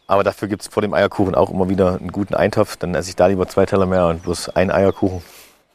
Aber 0.07 0.25
dafür 0.25 0.49
gibt 0.49 0.63
es 0.63 0.69
vor 0.69 0.81
dem 0.81 0.95
Eierkuchen 0.95 1.35
auch 1.35 1.51
immer 1.51 1.69
wieder 1.69 1.97
einen 1.97 2.11
guten 2.11 2.35
Eintopf. 2.35 2.79
Dann 2.79 2.95
esse 2.95 3.11
ich 3.11 3.17
da 3.17 3.27
lieber 3.27 3.47
zwei 3.49 3.67
Teller 3.67 3.85
mehr 3.85 4.07
und 4.07 4.23
bloß 4.23 4.49
ein 4.57 4.71
Eierkuchen. 4.71 5.23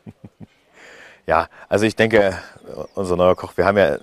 ja, 1.28 1.50
also 1.70 1.86
ich 1.86 1.96
denke, 1.96 2.36
unser 2.96 3.16
neuer 3.16 3.36
Koch, 3.36 3.58
wir 3.58 3.66
haben 3.68 3.78
ja 3.78 4.00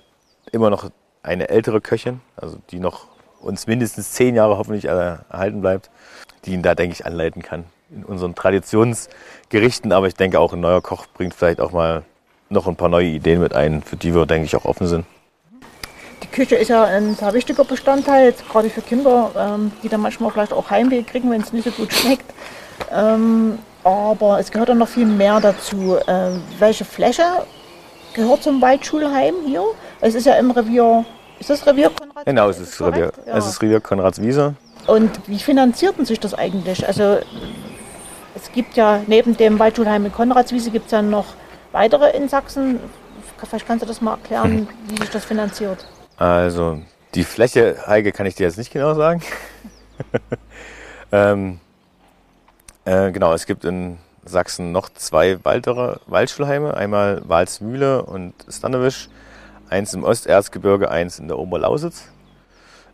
immer 0.53 0.69
noch 0.69 0.89
eine 1.21 1.49
ältere 1.49 1.81
Köchin, 1.81 2.21
also 2.37 2.59
die 2.69 2.79
noch 2.79 3.18
uns 3.41 3.67
mindestens 3.67 4.11
zehn 4.11 4.35
Jahre 4.35 4.57
hoffentlich 4.57 4.85
erhalten 4.85 5.61
bleibt, 5.61 5.89
die 6.45 6.53
ihn 6.53 6.61
da, 6.61 6.75
denke 6.75 6.93
ich, 6.93 7.05
anleiten 7.05 7.41
kann 7.41 7.65
in 7.91 8.03
unseren 8.03 8.35
Traditionsgerichten. 8.35 9.91
Aber 9.91 10.07
ich 10.07 10.15
denke 10.15 10.39
auch 10.39 10.53
ein 10.53 10.59
neuer 10.59 10.81
Koch 10.81 11.07
bringt 11.13 11.33
vielleicht 11.33 11.59
auch 11.59 11.71
mal 11.71 12.03
noch 12.49 12.67
ein 12.67 12.75
paar 12.75 12.89
neue 12.89 13.07
Ideen 13.07 13.41
mit 13.41 13.53
ein, 13.53 13.81
für 13.81 13.95
die 13.95 14.13
wir, 14.13 14.25
denke 14.25 14.45
ich, 14.45 14.55
auch 14.55 14.65
offen 14.65 14.87
sind. 14.87 15.05
Die 16.23 16.27
Küche 16.27 16.55
ist 16.55 16.67
ja 16.67 16.83
ein 16.83 17.15
sehr 17.15 17.33
wichtiger 17.33 17.63
Bestandteil, 17.63 18.25
jetzt 18.25 18.47
gerade 18.49 18.69
für 18.69 18.81
Kinder, 18.81 19.31
ähm, 19.37 19.71
die 19.81 19.89
dann 19.89 20.01
manchmal 20.01 20.31
vielleicht 20.31 20.53
auch 20.53 20.69
Heimweh 20.69 21.03
kriegen, 21.03 21.31
wenn 21.31 21.41
es 21.41 21.53
nicht 21.53 21.65
so 21.65 21.71
gut 21.71 21.93
schmeckt. 21.93 22.25
Ähm, 22.91 23.59
aber 23.83 24.39
es 24.39 24.51
gehört 24.51 24.69
dann 24.69 24.79
noch 24.79 24.87
viel 24.87 25.05
mehr 25.05 25.39
dazu. 25.39 25.97
Ähm, 26.07 26.41
welche 26.59 26.85
Fläche 26.85 27.23
gehört 28.13 28.43
zum 28.43 28.61
Waldschulheim 28.61 29.35
hier? 29.45 29.63
Es 30.01 30.15
ist 30.15 30.25
ja 30.25 30.35
im 30.35 30.51
Revier, 30.51 31.05
ist 31.39 31.49
das 31.49 31.65
Revier 31.65 31.89
Konrad? 31.89 32.25
Genau, 32.25 32.49
es 32.49 32.59
ist, 32.59 32.81
Revier, 32.81 33.11
ja. 33.25 33.37
es 33.37 33.47
ist 33.47 33.61
Revier 33.61 33.81
Konradswiese. 33.81 34.55
Und 34.87 35.11
wie 35.27 35.39
finanziert 35.39 35.95
sich 36.05 36.19
das 36.19 36.33
eigentlich? 36.33 36.87
Also 36.87 37.19
es 38.35 38.51
gibt 38.51 38.75
ja 38.75 39.01
neben 39.07 39.37
dem 39.37 39.59
Waldschulheim 39.59 40.05
in 40.05 40.11
Konradswiese 40.11 40.71
gibt 40.71 40.85
es 40.85 40.91
ja 40.91 41.01
noch 41.01 41.25
weitere 41.71 42.15
in 42.15 42.29
Sachsen. 42.29 42.79
Vielleicht 43.47 43.67
kannst 43.67 43.83
du 43.83 43.87
das 43.87 44.01
mal 44.01 44.13
erklären, 44.13 44.67
wie 44.87 44.97
sich 44.97 45.09
das 45.09 45.25
finanziert. 45.25 45.85
Also 46.17 46.81
die 47.15 47.23
Fläche, 47.23 47.77
Heike, 47.87 48.11
kann 48.11 48.25
ich 48.25 48.35
dir 48.35 48.45
jetzt 48.45 48.57
nicht 48.57 48.71
genau 48.71 48.93
sagen. 48.93 49.21
ähm, 51.11 51.59
äh, 52.85 53.11
genau, 53.11 53.33
es 53.33 53.45
gibt 53.45 53.65
in 53.65 53.97
Sachsen 54.25 54.71
noch 54.71 54.89
zwei 54.89 55.39
weitere 55.43 55.97
Waldschulheime. 56.07 56.75
Einmal 56.75 57.21
Walsmühle 57.25 58.03
und 58.03 58.33
Stannewisch. 58.49 59.09
Eins 59.69 59.93
im 59.93 60.03
Osterzgebirge, 60.03 60.89
eins 60.89 61.19
in 61.19 61.27
der 61.27 61.37
Oberlausitz. 61.39 62.09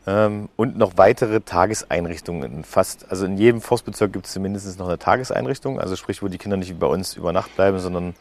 Ähm, 0.07 0.49
und 0.55 0.77
noch 0.77 0.97
weitere 0.97 1.41
Tageseinrichtungen. 1.41 2.63
Fast, 2.63 3.09
also 3.09 3.25
in 3.25 3.37
jedem 3.37 3.61
Forstbezirk 3.61 4.13
gibt 4.13 4.27
es 4.27 4.37
mindestens 4.37 4.77
noch 4.77 4.87
eine 4.87 4.99
Tageseinrichtung. 4.99 5.79
Also 5.79 5.95
sprich, 5.95 6.21
wo 6.21 6.27
die 6.27 6.37
Kinder 6.37 6.57
nicht 6.57 6.69
wie 6.69 6.73
bei 6.73 6.87
uns 6.87 7.15
über 7.15 7.33
Nacht 7.33 7.55
bleiben, 7.55 7.79
sondern 7.79 8.13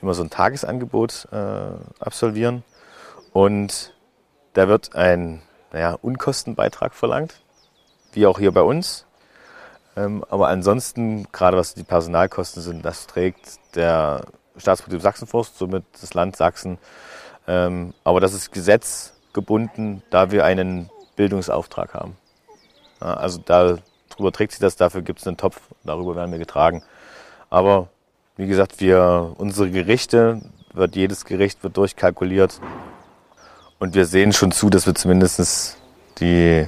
immer 0.00 0.14
so 0.14 0.22
ein 0.22 0.30
Tagesangebot 0.30 1.28
äh, 1.32 1.36
absolvieren. 1.98 2.62
Und 3.32 3.94
da 4.52 4.68
wird 4.68 4.94
ein 4.94 5.42
naja, 5.72 5.98
Unkostenbeitrag 6.00 6.94
verlangt, 6.94 7.34
wie 8.12 8.26
auch 8.26 8.38
hier 8.38 8.52
bei 8.52 8.62
uns. 8.62 9.06
Ähm, 9.96 10.24
aber 10.28 10.48
ansonsten, 10.48 11.26
gerade 11.32 11.56
was 11.56 11.74
die 11.74 11.82
Personalkosten 11.82 12.62
sind, 12.62 12.84
das 12.84 13.06
trägt 13.06 13.58
der 13.74 14.22
Staatsbetrieb 14.56 15.02
Sachsenforst, 15.02 15.58
somit 15.58 15.84
das 16.00 16.14
Land 16.14 16.36
Sachsen. 16.36 16.78
Ähm, 17.46 17.94
aber 18.04 18.20
das 18.20 18.32
ist 18.34 18.52
gesetzgebunden, 18.52 20.02
da 20.10 20.30
wir 20.30 20.44
einen 20.44 20.90
Bildungsauftrag 21.16 21.94
haben. 21.94 22.16
Ja, 23.00 23.14
also 23.14 23.40
darüber 23.44 24.32
trägt 24.32 24.52
sich 24.52 24.60
das, 24.60 24.76
dafür 24.76 25.02
gibt 25.02 25.20
es 25.20 25.26
einen 25.26 25.36
Topf, 25.36 25.60
darüber 25.84 26.16
werden 26.16 26.32
wir 26.32 26.38
getragen. 26.38 26.82
Aber 27.50 27.88
wie 28.36 28.46
gesagt, 28.46 28.80
wir, 28.80 29.34
unsere 29.38 29.70
Gerichte, 29.70 30.40
wird 30.72 30.96
jedes 30.96 31.24
Gericht 31.24 31.62
wird 31.62 31.76
durchkalkuliert. 31.76 32.60
Und 33.78 33.94
wir 33.94 34.06
sehen 34.06 34.32
schon 34.32 34.52
zu, 34.52 34.70
dass 34.70 34.86
wir 34.86 34.94
zumindest 34.94 35.76
die, 36.18 36.66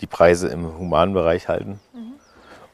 die 0.00 0.06
Preise 0.06 0.48
im 0.48 0.78
humanen 0.78 1.14
Bereich 1.14 1.48
halten 1.48 1.80
mhm. 1.92 2.14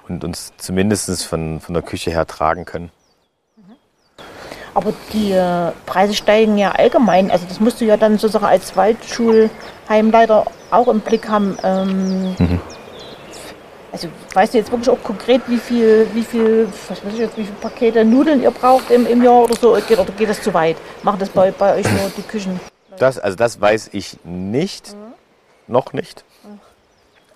und 0.09 0.25
uns 0.25 0.53
zumindest 0.57 1.25
von, 1.25 1.61
von 1.61 1.75
der 1.75 1.83
Küche 1.83 2.11
her 2.11 2.27
tragen 2.27 2.65
können. 2.65 2.91
Aber 4.75 4.93
die 5.13 5.33
äh, 5.33 5.71
Preise 5.87 6.15
steigen 6.15 6.59
ja 6.59 6.73
allgemein. 6.73 7.31
Also 7.31 7.47
das 7.49 7.61
musst 7.61 7.81
du 7.81 7.85
ja 7.85 7.97
dann 7.97 8.19
sozusagen 8.19 8.45
als 8.45 8.77
Waldschulheimleiter 8.77 10.45
auch 10.71 10.89
im 10.89 11.01
Blick 11.01 11.29
haben. 11.29 11.57
Ähm, 11.63 12.35
mhm. 12.39 12.61
Also 13.93 14.09
weißt 14.33 14.53
du 14.53 14.59
jetzt 14.59 14.73
wirklich 14.73 14.91
auch 14.91 15.01
konkret, 15.05 15.43
wie 15.47 15.59
viel, 15.59 16.09
wie 16.13 16.25
viel, 16.25 16.67
was 16.89 17.05
weiß 17.05 17.13
ich 17.13 17.21
jetzt, 17.21 17.37
wie 17.37 17.45
viele 17.45 17.57
Pakete 17.59 18.05
Nudeln 18.05 18.43
ihr 18.43 18.51
braucht 18.51 18.91
im, 18.91 19.07
im 19.07 19.23
Jahr 19.23 19.45
oder 19.45 19.55
so? 19.55 19.71
Oder 19.71 19.83
geht, 19.83 19.99
oder 19.99 20.13
geht 20.13 20.29
das 20.29 20.43
zu 20.43 20.53
weit? 20.53 20.77
Machen 21.05 21.21
das 21.21 21.29
bei, 21.29 21.53
bei 21.53 21.77
euch 21.77 21.89
nur 21.89 22.11
die 22.17 22.23
Küchen? 22.23 22.59
Das, 22.99 23.21
also 23.21 23.37
das 23.37 23.61
weiß 23.61 23.91
ich 23.93 24.19
nicht, 24.25 24.95
mhm. 24.95 25.15
noch 25.69 25.93
nicht. 25.93 26.25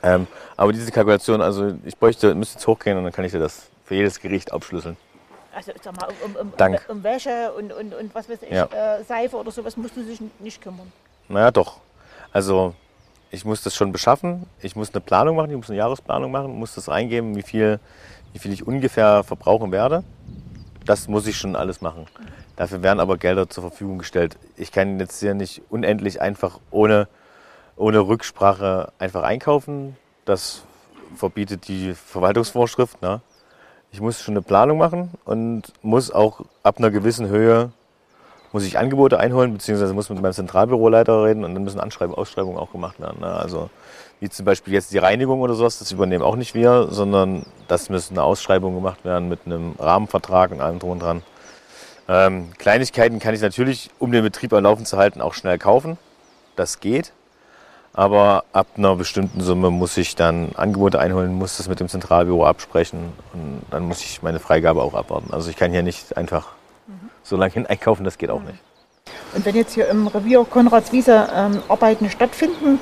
Ähm, 0.02 0.26
aber 0.56 0.72
diese 0.72 0.90
Kalkulation, 0.90 1.40
also 1.40 1.74
ich 1.84 1.96
bräuchte, 1.96 2.34
müsste 2.34 2.58
jetzt 2.58 2.66
hochgehen 2.66 2.96
und 2.98 3.04
dann 3.04 3.12
kann 3.12 3.24
ich 3.24 3.32
dir 3.32 3.38
das 3.38 3.68
für 3.84 3.94
jedes 3.94 4.20
Gericht 4.20 4.52
aufschlüsseln. 4.52 4.96
Also 5.58 5.72
sag 5.82 5.96
mal, 5.96 6.08
um, 6.24 6.36
um, 6.36 6.52
um, 6.56 6.76
um 6.88 7.02
Wäsche 7.02 7.52
und, 7.52 7.72
und, 7.72 7.92
und 7.92 8.14
was 8.14 8.28
weiß 8.28 8.38
ich, 8.42 8.50
ja. 8.50 8.66
äh, 8.66 9.02
Seife 9.02 9.36
oder 9.36 9.50
sowas 9.50 9.76
musst 9.76 9.96
du 9.96 10.04
dich 10.04 10.20
nicht 10.38 10.62
kümmern. 10.62 10.92
Naja, 11.28 11.50
doch. 11.50 11.78
Also 12.32 12.76
ich 13.32 13.44
muss 13.44 13.64
das 13.64 13.74
schon 13.74 13.90
beschaffen, 13.90 14.46
ich 14.62 14.76
muss 14.76 14.94
eine 14.94 15.00
Planung 15.00 15.34
machen, 15.34 15.50
ich 15.50 15.56
muss 15.56 15.68
eine 15.68 15.78
Jahresplanung 15.78 16.30
machen, 16.30 16.56
muss 16.56 16.76
das 16.76 16.88
eingeben, 16.88 17.34
wie 17.34 17.42
viel, 17.42 17.80
wie 18.32 18.38
viel 18.38 18.52
ich 18.52 18.68
ungefähr 18.68 19.24
verbrauchen 19.24 19.72
werde. 19.72 20.04
Das 20.86 21.08
muss 21.08 21.26
ich 21.26 21.36
schon 21.36 21.56
alles 21.56 21.80
machen. 21.80 22.06
Dafür 22.54 22.80
werden 22.84 23.00
aber 23.00 23.18
Gelder 23.18 23.50
zur 23.50 23.64
Verfügung 23.64 23.98
gestellt. 23.98 24.38
Ich 24.56 24.70
kann 24.70 25.00
jetzt 25.00 25.18
hier 25.18 25.34
nicht 25.34 25.62
unendlich 25.70 26.20
einfach 26.20 26.60
ohne, 26.70 27.08
ohne 27.74 27.98
Rücksprache 27.98 28.92
einfach 29.00 29.24
einkaufen. 29.24 29.96
Das 30.24 30.62
verbietet 31.16 31.66
die 31.66 31.94
Verwaltungsvorschrift. 31.94 33.02
Ne? 33.02 33.20
Ich 33.90 34.00
muss 34.00 34.22
schon 34.22 34.34
eine 34.34 34.42
Planung 34.42 34.78
machen 34.78 35.10
und 35.24 35.72
muss 35.82 36.10
auch 36.10 36.40
ab 36.62 36.78
einer 36.78 36.90
gewissen 36.90 37.28
Höhe 37.28 37.70
muss 38.52 38.64
ich 38.64 38.78
Angebote 38.78 39.18
einholen, 39.18 39.52
beziehungsweise 39.52 39.92
muss 39.92 40.08
mit 40.08 40.20
meinem 40.20 40.32
Zentralbüroleiter 40.32 41.24
reden 41.24 41.44
und 41.44 41.54
dann 41.54 41.64
müssen 41.64 41.80
Anschreiben, 41.80 42.14
Ausschreibungen 42.14 42.58
auch 42.58 42.72
gemacht 42.72 42.98
werden. 43.00 43.20
Ne? 43.20 43.26
Also 43.26 43.70
wie 44.20 44.28
zum 44.28 44.44
Beispiel 44.44 44.72
jetzt 44.72 44.92
die 44.92 44.98
Reinigung 44.98 45.40
oder 45.40 45.54
sowas, 45.54 45.78
das 45.78 45.92
übernehmen 45.92 46.24
auch 46.24 46.36
nicht 46.36 46.54
wir, 46.54 46.88
sondern 46.90 47.44
das 47.68 47.90
müssen 47.90 48.14
eine 48.14 48.24
Ausschreibung 48.24 48.74
gemacht 48.74 49.04
werden 49.04 49.28
mit 49.28 49.40
einem 49.44 49.74
Rahmenvertrag 49.78 50.50
und 50.50 50.60
allem 50.60 50.78
drum 50.78 50.90
und 50.92 51.02
dran. 51.02 51.22
Ähm, 52.08 52.48
Kleinigkeiten 52.58 53.18
kann 53.18 53.34
ich 53.34 53.42
natürlich, 53.42 53.90
um 53.98 54.12
den 54.12 54.24
Betrieb 54.24 54.52
am 54.54 54.64
Laufen 54.64 54.86
zu 54.86 54.96
halten, 54.96 55.20
auch 55.20 55.34
schnell 55.34 55.58
kaufen. 55.58 55.98
Das 56.56 56.80
geht. 56.80 57.12
Aber 57.98 58.44
ab 58.52 58.68
einer 58.76 58.94
bestimmten 58.94 59.40
Summe 59.40 59.72
muss 59.72 59.96
ich 59.96 60.14
dann 60.14 60.50
Angebote 60.54 61.00
einholen, 61.00 61.34
muss 61.34 61.56
das 61.56 61.66
mit 61.66 61.80
dem 61.80 61.88
Zentralbüro 61.88 62.46
absprechen 62.46 63.12
und 63.32 63.62
dann 63.72 63.88
muss 63.88 64.02
ich 64.02 64.22
meine 64.22 64.38
Freigabe 64.38 64.82
auch 64.82 64.94
abwarten. 64.94 65.32
Also 65.32 65.50
ich 65.50 65.56
kann 65.56 65.72
hier 65.72 65.82
nicht 65.82 66.16
einfach 66.16 66.46
so 67.24 67.36
lange 67.36 67.54
hin 67.54 67.66
einkaufen, 67.66 68.04
das 68.04 68.16
geht 68.16 68.30
auch 68.30 68.42
nicht. 68.42 68.60
Und 69.34 69.44
wenn 69.44 69.56
jetzt 69.56 69.74
hier 69.74 69.88
im 69.88 70.06
Revier 70.06 70.46
Konradswiese 70.48 71.28
ähm, 71.34 71.60
Arbeiten 71.68 72.08
stattfinden, 72.08 72.78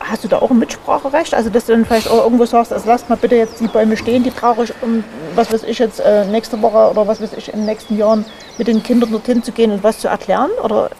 hast 0.00 0.24
du 0.24 0.28
da 0.28 0.40
auch 0.40 0.50
ein 0.50 0.58
Mitspracherecht? 0.58 1.32
Also 1.32 1.48
dass 1.48 1.66
du 1.66 1.72
dann 1.72 1.84
vielleicht 1.84 2.10
auch 2.10 2.24
irgendwo 2.24 2.44
sagst, 2.44 2.72
also 2.72 2.88
lasst 2.88 3.08
mal 3.08 3.14
bitte 3.14 3.36
jetzt 3.36 3.60
die 3.60 3.68
Bäume 3.68 3.96
stehen, 3.96 4.24
die 4.24 4.30
brauche 4.30 4.64
ich, 4.64 4.74
um 4.82 5.04
was 5.36 5.52
weiß 5.52 5.62
ich 5.62 5.78
jetzt 5.78 6.00
äh, 6.00 6.24
nächste 6.24 6.60
Woche 6.60 6.90
oder 6.90 7.06
was 7.06 7.20
weiß 7.20 7.34
ich 7.34 7.52
in 7.52 7.60
den 7.60 7.66
nächsten 7.66 7.96
Jahren 7.96 8.24
mit 8.58 8.66
den 8.66 8.82
Kindern 8.82 9.12
dorthin 9.12 9.44
zu 9.44 9.52
gehen 9.52 9.70
und 9.70 9.84
was 9.84 10.00
zu 10.00 10.08
erklären? 10.08 10.50
Oder? 10.60 10.90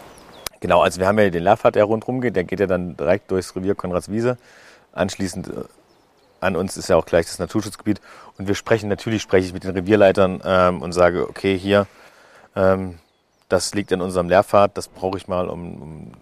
Genau, 0.65 0.81
also 0.81 0.99
wir 0.99 1.07
haben 1.07 1.19
ja 1.19 1.29
den 1.29 1.45
Lehrpfad, 1.45 1.75
der 1.75 1.85
rundherum 1.85 2.23
geht, 2.23 2.37
der 2.37 2.45
geht 2.45 2.59
ja 2.59 2.67
dann 2.67 2.97
direkt 2.97 3.31
durchs 3.31 3.55
Revier 3.55 3.75
Konradswiese. 3.75 4.39
Anschließend 4.93 5.49
äh, 5.49 5.65
an 6.41 6.57
uns 6.57 6.79
ist 6.79 6.89
ja 6.89 6.97
auch 6.97 7.05
gleich 7.05 7.27
das 7.27 7.39
Naturschutzgebiet 7.39 8.01
und 8.39 8.49
wir 8.49 8.55
sprechen, 8.55 8.89
natürlich 8.89 9.21
spreche 9.21 9.47
ich 9.47 9.53
mit 9.53 9.65
den 9.65 9.73
Revierleitern 9.73 10.41
ähm, 10.43 10.81
und 10.81 10.93
sage, 10.93 11.29
okay, 11.29 11.59
hier, 11.59 11.87
ähm, 12.57 12.99
das 13.51 13.75
liegt 13.75 13.93
in 13.93 14.01
unserem 14.01 14.31
Lehrpfad, 14.31 14.75
das 14.79 14.89
brauche 14.89 15.19
ich 15.19 15.29
mal, 15.29 15.51
um, 15.51 15.83
um 15.83 16.13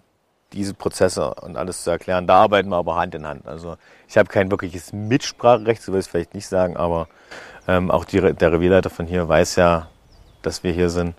diese 0.51 0.73
Prozesse 0.73 1.35
und 1.35 1.55
alles 1.55 1.85
zu 1.85 1.91
erklären. 1.91 2.27
Da 2.27 2.41
arbeiten 2.41 2.67
wir 2.67 2.75
aber 2.75 2.97
Hand 2.97 3.15
in 3.15 3.25
Hand. 3.25 3.47
Also 3.47 3.77
ich 4.09 4.17
habe 4.17 4.27
kein 4.27 4.51
wirkliches 4.51 4.91
Mitspracherecht, 4.91 5.81
so 5.81 5.93
will 5.93 6.01
ich 6.01 6.07
es 6.07 6.11
vielleicht 6.11 6.33
nicht 6.33 6.47
sagen, 6.47 6.75
aber 6.75 7.07
ähm, 7.65 7.89
auch 7.89 8.03
die, 8.03 8.19
der 8.19 8.51
Revierleiter 8.51 8.89
von 8.89 9.05
hier 9.05 9.25
weiß 9.25 9.55
ja, 9.55 9.87
dass 10.41 10.63
wir 10.63 10.73
hier 10.73 10.89
sind. 10.89 11.15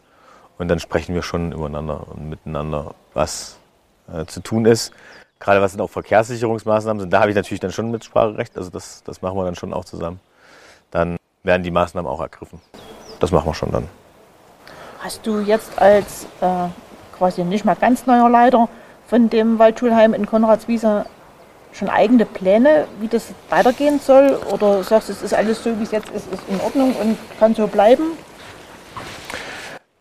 Und 0.58 0.68
dann 0.68 0.78
sprechen 0.78 1.14
wir 1.14 1.22
schon 1.22 1.52
übereinander 1.52 2.06
und 2.06 2.28
miteinander, 2.28 2.94
was 3.14 3.56
äh, 4.12 4.26
zu 4.26 4.40
tun 4.40 4.66
ist. 4.66 4.92
Gerade 5.40 5.60
was 5.60 5.72
sind 5.72 5.80
auch 5.80 5.90
Verkehrssicherungsmaßnahmen 5.90 7.00
sind, 7.00 7.12
da 7.12 7.20
habe 7.20 7.30
ich 7.30 7.36
natürlich 7.36 7.60
dann 7.60 7.72
schon 7.72 7.90
Mitspracherecht. 7.90 8.56
Also 8.56 8.70
das, 8.70 9.02
das 9.04 9.22
machen 9.22 9.36
wir 9.36 9.44
dann 9.44 9.56
schon 9.56 9.72
auch 9.72 9.84
zusammen. 9.84 10.20
Dann 10.90 11.16
werden 11.42 11.62
die 11.62 11.70
Maßnahmen 11.70 12.10
auch 12.10 12.20
ergriffen. 12.20 12.60
Das 13.20 13.30
machen 13.30 13.46
wir 13.46 13.54
schon 13.54 13.72
dann. 13.72 13.88
Hast 15.00 15.26
du 15.26 15.40
jetzt 15.40 15.78
als 15.78 16.26
äh, 16.40 16.68
quasi 17.16 17.44
nicht 17.44 17.64
mal 17.64 17.76
ganz 17.76 18.06
neuer 18.06 18.30
Leiter 18.30 18.68
von 19.06 19.28
dem 19.28 19.58
Waldschulheim 19.58 20.14
in 20.14 20.24
Konradswiese 20.24 21.04
schon 21.72 21.88
eigene 21.88 22.24
Pläne, 22.24 22.86
wie 23.00 23.08
das 23.08 23.26
weitergehen 23.50 24.00
soll? 24.00 24.38
Oder 24.50 24.82
sagst 24.82 25.08
du, 25.08 25.12
es 25.12 25.22
ist 25.22 25.34
alles 25.34 25.62
so, 25.62 25.78
wie 25.78 25.82
es 25.82 25.90
jetzt 25.90 26.08
ist, 26.10 26.32
ist 26.32 26.42
in 26.48 26.60
Ordnung 26.60 26.94
und 26.96 27.18
kann 27.38 27.54
so 27.54 27.66
bleiben? 27.66 28.12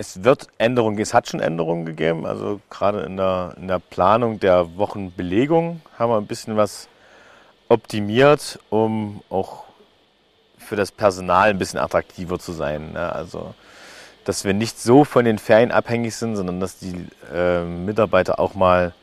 Es 0.03 0.25
wird 0.25 0.47
Änderungen, 0.57 0.99
es 0.99 1.13
hat 1.13 1.29
schon 1.29 1.39
Änderungen 1.39 1.85
gegeben. 1.85 2.25
Also 2.25 2.59
gerade 2.69 3.03
in 3.03 3.15
der, 3.15 3.53
in 3.55 3.69
der 3.69 3.79
Planung 3.79 4.37
der 4.37 4.75
Wochenbelegung 4.75 5.79
haben 5.97 6.11
wir 6.11 6.17
ein 6.17 6.27
bisschen 6.27 6.57
was 6.57 6.89
optimiert, 7.69 8.59
um 8.69 9.23
auch 9.29 9.63
für 10.57 10.75
das 10.75 10.91
Personal 10.91 11.51
ein 11.51 11.57
bisschen 11.57 11.79
attraktiver 11.79 12.37
zu 12.37 12.51
sein. 12.51 12.91
Ne? 12.91 13.13
Also 13.13 13.53
dass 14.25 14.43
wir 14.43 14.53
nicht 14.53 14.77
so 14.77 15.05
von 15.05 15.23
den 15.23 15.39
Ferien 15.39 15.71
abhängig 15.71 16.17
sind, 16.17 16.35
sondern 16.35 16.59
dass 16.59 16.79
die 16.79 17.07
äh, 17.33 17.63
Mitarbeiter 17.63 18.39
auch 18.39 18.55
mal 18.55 18.93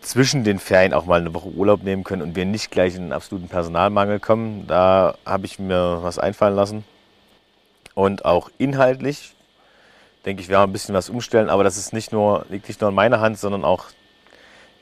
zwischen 0.00 0.44
den 0.44 0.60
Ferien 0.60 0.94
auch 0.94 1.06
mal 1.06 1.20
eine 1.20 1.34
Woche 1.34 1.48
Urlaub 1.48 1.82
nehmen 1.82 2.04
können 2.04 2.22
und 2.22 2.36
wir 2.36 2.44
nicht 2.44 2.70
gleich 2.70 2.94
in 2.94 3.02
einen 3.02 3.12
absoluten 3.12 3.48
Personalmangel 3.48 4.20
kommen. 4.20 4.68
Da 4.68 5.16
habe 5.26 5.46
ich 5.46 5.58
mir 5.58 5.98
was 6.02 6.20
einfallen 6.20 6.54
lassen. 6.54 6.84
Und 7.94 8.24
auch 8.24 8.50
inhaltlich 8.58 9.33
denke 10.24 10.42
ich, 10.42 10.48
wir 10.48 10.58
haben 10.58 10.70
ein 10.70 10.72
bisschen 10.72 10.94
was 10.94 11.10
umstellen, 11.10 11.50
aber 11.50 11.64
das 11.64 11.76
ist 11.76 11.92
nicht 11.92 12.12
nur, 12.12 12.46
liegt 12.48 12.68
nicht 12.68 12.80
nur 12.80 12.90
in 12.90 12.96
meiner 12.96 13.20
Hand, 13.20 13.38
sondern 13.38 13.64
auch 13.64 13.86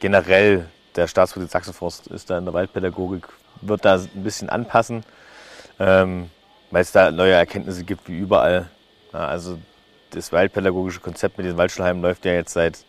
generell 0.01 0.67
der 0.97 1.07
Staatsbetrieb 1.07 1.51
Sachsenforst 1.51 2.07
ist 2.09 2.31
da 2.31 2.39
in 2.39 2.45
der 2.45 2.55
Waldpädagogik, 2.55 3.29
wird 3.61 3.85
da 3.85 3.95
ein 3.97 4.23
bisschen 4.23 4.49
anpassen, 4.49 5.05
ähm, 5.79 6.31
weil 6.71 6.83
es 6.83 6.93
da 6.93 7.11
neue 7.11 7.33
Erkenntnisse 7.33 7.85
gibt 7.85 8.09
wie 8.09 8.19
überall. 8.19 8.69
Ja, 9.13 9.27
also 9.27 9.59
das 10.11 10.33
waldpädagogische 10.33 11.01
Konzept 11.01 11.39
mit 11.39 11.47
den 11.47 11.57
Waldschulheimen 11.57 12.03
läuft 12.03 12.25
ja 12.25 12.33
jetzt 12.33 12.53
seit 12.53 12.85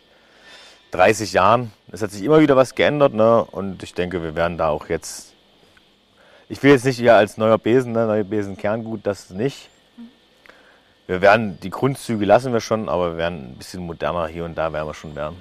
30 0.90 1.32
Jahren. 1.32 1.72
Es 1.90 2.02
hat 2.02 2.10
sich 2.10 2.22
immer 2.22 2.40
wieder 2.40 2.56
was 2.56 2.74
geändert 2.74 3.14
ne? 3.14 3.44
und 3.44 3.82
ich 3.82 3.94
denke, 3.94 4.22
wir 4.22 4.36
werden 4.36 4.58
da 4.58 4.68
auch 4.68 4.88
jetzt, 4.88 5.32
ich 6.48 6.62
will 6.62 6.72
jetzt 6.72 6.84
nicht 6.84 7.00
eher 7.00 7.16
als 7.16 7.36
neuer 7.36 7.58
Besen, 7.58 7.92
ne? 7.92 8.06
neue 8.06 8.24
Besen 8.24 8.56
Kerngut, 8.56 9.00
das 9.04 9.30
nicht. 9.30 9.70
Wir 11.06 11.20
werden, 11.20 11.58
die 11.60 11.70
Grundzüge 11.70 12.24
lassen 12.24 12.52
wir 12.52 12.60
schon, 12.60 12.88
aber 12.88 13.12
wir 13.12 13.16
werden 13.18 13.52
ein 13.52 13.54
bisschen 13.56 13.84
moderner 13.84 14.26
hier 14.26 14.44
und 14.44 14.56
da 14.56 14.72
werden 14.72 14.88
wir 14.88 14.94
schon 14.94 15.14
werden. 15.14 15.36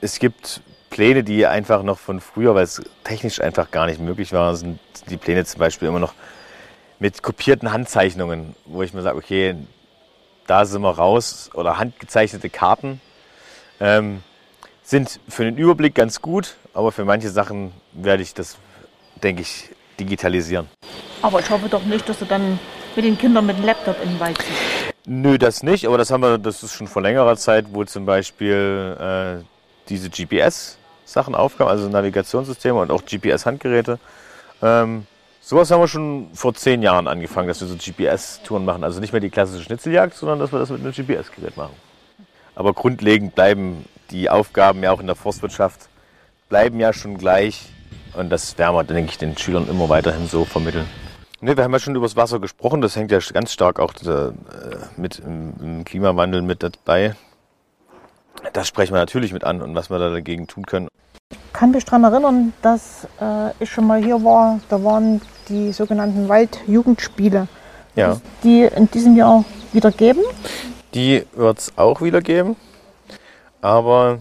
Es 0.00 0.20
gibt 0.20 0.60
Pläne, 0.90 1.24
die 1.24 1.44
einfach 1.44 1.82
noch 1.82 1.98
von 1.98 2.20
früher, 2.20 2.54
weil 2.54 2.62
es 2.62 2.80
technisch 3.02 3.40
einfach 3.40 3.72
gar 3.72 3.86
nicht 3.86 4.00
möglich 4.00 4.32
war, 4.32 4.54
sind 4.54 4.78
die 5.10 5.16
Pläne 5.16 5.44
zum 5.44 5.58
Beispiel 5.58 5.88
immer 5.88 5.98
noch 5.98 6.14
mit 7.00 7.20
kopierten 7.20 7.72
Handzeichnungen, 7.72 8.54
wo 8.64 8.82
ich 8.82 8.94
mir 8.94 9.02
sage, 9.02 9.18
okay, 9.18 9.56
da 10.46 10.64
sind 10.66 10.82
wir 10.82 10.90
raus 10.90 11.50
oder 11.54 11.78
handgezeichnete 11.78 12.48
Karten. 12.48 13.00
Ähm, 13.80 14.22
sind 14.84 15.18
für 15.28 15.44
den 15.44 15.56
Überblick 15.56 15.96
ganz 15.96 16.22
gut, 16.22 16.54
aber 16.74 16.92
für 16.92 17.04
manche 17.04 17.30
Sachen 17.30 17.72
werde 17.92 18.22
ich 18.22 18.34
das, 18.34 18.56
denke 19.20 19.42
ich, 19.42 19.70
digitalisieren. 19.98 20.68
Aber 21.22 21.40
ich 21.40 21.50
hoffe 21.50 21.68
doch 21.68 21.84
nicht, 21.84 22.08
dass 22.08 22.20
du 22.20 22.24
dann 22.24 22.60
mit 22.96 23.04
den 23.04 23.18
Kindern 23.18 23.46
mit 23.46 23.58
dem 23.58 23.64
Laptop 23.64 23.96
in 24.02 24.10
den 24.10 24.20
Wald 24.20 24.38
ziehst. 24.38 24.94
Nö, 25.06 25.36
das 25.36 25.62
nicht, 25.62 25.86
aber 25.86 25.98
das 25.98 26.10
haben 26.10 26.22
wir, 26.22 26.38
das 26.38 26.62
ist 26.62 26.72
schon 26.72 26.86
vor 26.86 27.02
längerer 27.02 27.36
Zeit, 27.36 27.66
wo 27.72 27.84
zum 27.84 28.06
Beispiel 28.06 28.96
äh, 28.98 29.44
diese 29.88 30.08
GPS-Sachen 30.08 31.34
aufkamen, 31.34 31.70
also 31.70 31.88
Navigationssysteme 31.88 32.80
und 32.80 32.90
auch 32.90 33.02
GPS-Handgeräte. 33.04 33.98
Ähm, 34.62 35.06
sowas 35.42 35.70
haben 35.70 35.80
wir 35.80 35.88
schon 35.88 36.30
vor 36.32 36.54
zehn 36.54 36.82
Jahren 36.82 37.06
angefangen, 37.06 37.48
dass 37.48 37.60
wir 37.60 37.68
so 37.68 37.76
GPS-Touren 37.76 38.64
machen. 38.64 38.82
Also 38.82 39.00
nicht 39.00 39.12
mehr 39.12 39.20
die 39.20 39.30
klassische 39.30 39.64
Schnitzeljagd, 39.64 40.14
sondern 40.14 40.38
dass 40.38 40.52
wir 40.52 40.58
das 40.58 40.70
mit 40.70 40.80
einem 40.80 40.92
GPS-Gerät 40.92 41.56
machen. 41.56 41.74
Aber 42.54 42.72
grundlegend 42.72 43.34
bleiben 43.34 43.84
die 44.10 44.30
Aufgaben 44.30 44.82
ja 44.82 44.92
auch 44.92 45.00
in 45.00 45.06
der 45.06 45.16
Forstwirtschaft, 45.16 45.88
bleiben 46.48 46.80
ja 46.80 46.92
schon 46.92 47.18
gleich. 47.18 47.66
Und 48.14 48.30
das 48.30 48.56
werden 48.56 48.74
wir, 48.74 48.84
denke 48.84 49.10
ich, 49.10 49.18
den 49.18 49.36
Schülern 49.36 49.68
immer 49.68 49.88
weiterhin 49.88 50.28
so 50.28 50.44
vermitteln. 50.44 50.86
Ne, 51.44 51.58
wir 51.58 51.64
haben 51.64 51.72
ja 51.72 51.78
schon 51.78 51.94
über 51.94 52.06
das 52.06 52.16
Wasser 52.16 52.40
gesprochen. 52.40 52.80
Das 52.80 52.96
hängt 52.96 53.10
ja 53.10 53.18
ganz 53.18 53.52
stark 53.52 53.78
auch 53.78 53.92
äh, 54.06 54.32
mit 54.96 55.18
im 55.18 55.84
Klimawandel 55.84 56.40
mit 56.40 56.62
dabei. 56.62 57.16
Das 58.54 58.66
sprechen 58.66 58.94
wir 58.94 58.98
natürlich 58.98 59.34
mit 59.34 59.44
an 59.44 59.60
und 59.60 59.74
was 59.74 59.90
wir 59.90 59.98
da 59.98 60.08
dagegen 60.08 60.46
tun 60.46 60.64
können. 60.64 60.88
Ich 61.30 61.52
kann 61.52 61.72
mich 61.72 61.84
daran 61.84 62.04
erinnern, 62.04 62.54
dass 62.62 63.06
äh, 63.20 63.50
ich 63.60 63.70
schon 63.70 63.86
mal 63.86 64.02
hier 64.02 64.24
war. 64.24 64.58
Da 64.70 64.82
waren 64.82 65.20
die 65.50 65.70
sogenannten 65.72 66.30
Waldjugendspiele. 66.30 67.46
Ja. 67.94 68.22
Die 68.42 68.62
in 68.62 68.90
diesem 68.90 69.14
Jahr 69.14 69.44
wieder 69.74 69.90
geben. 69.90 70.22
Die 70.94 71.26
wird 71.34 71.58
es 71.58 71.76
auch 71.76 72.00
wieder 72.00 72.22
geben, 72.22 72.56
aber 73.60 74.20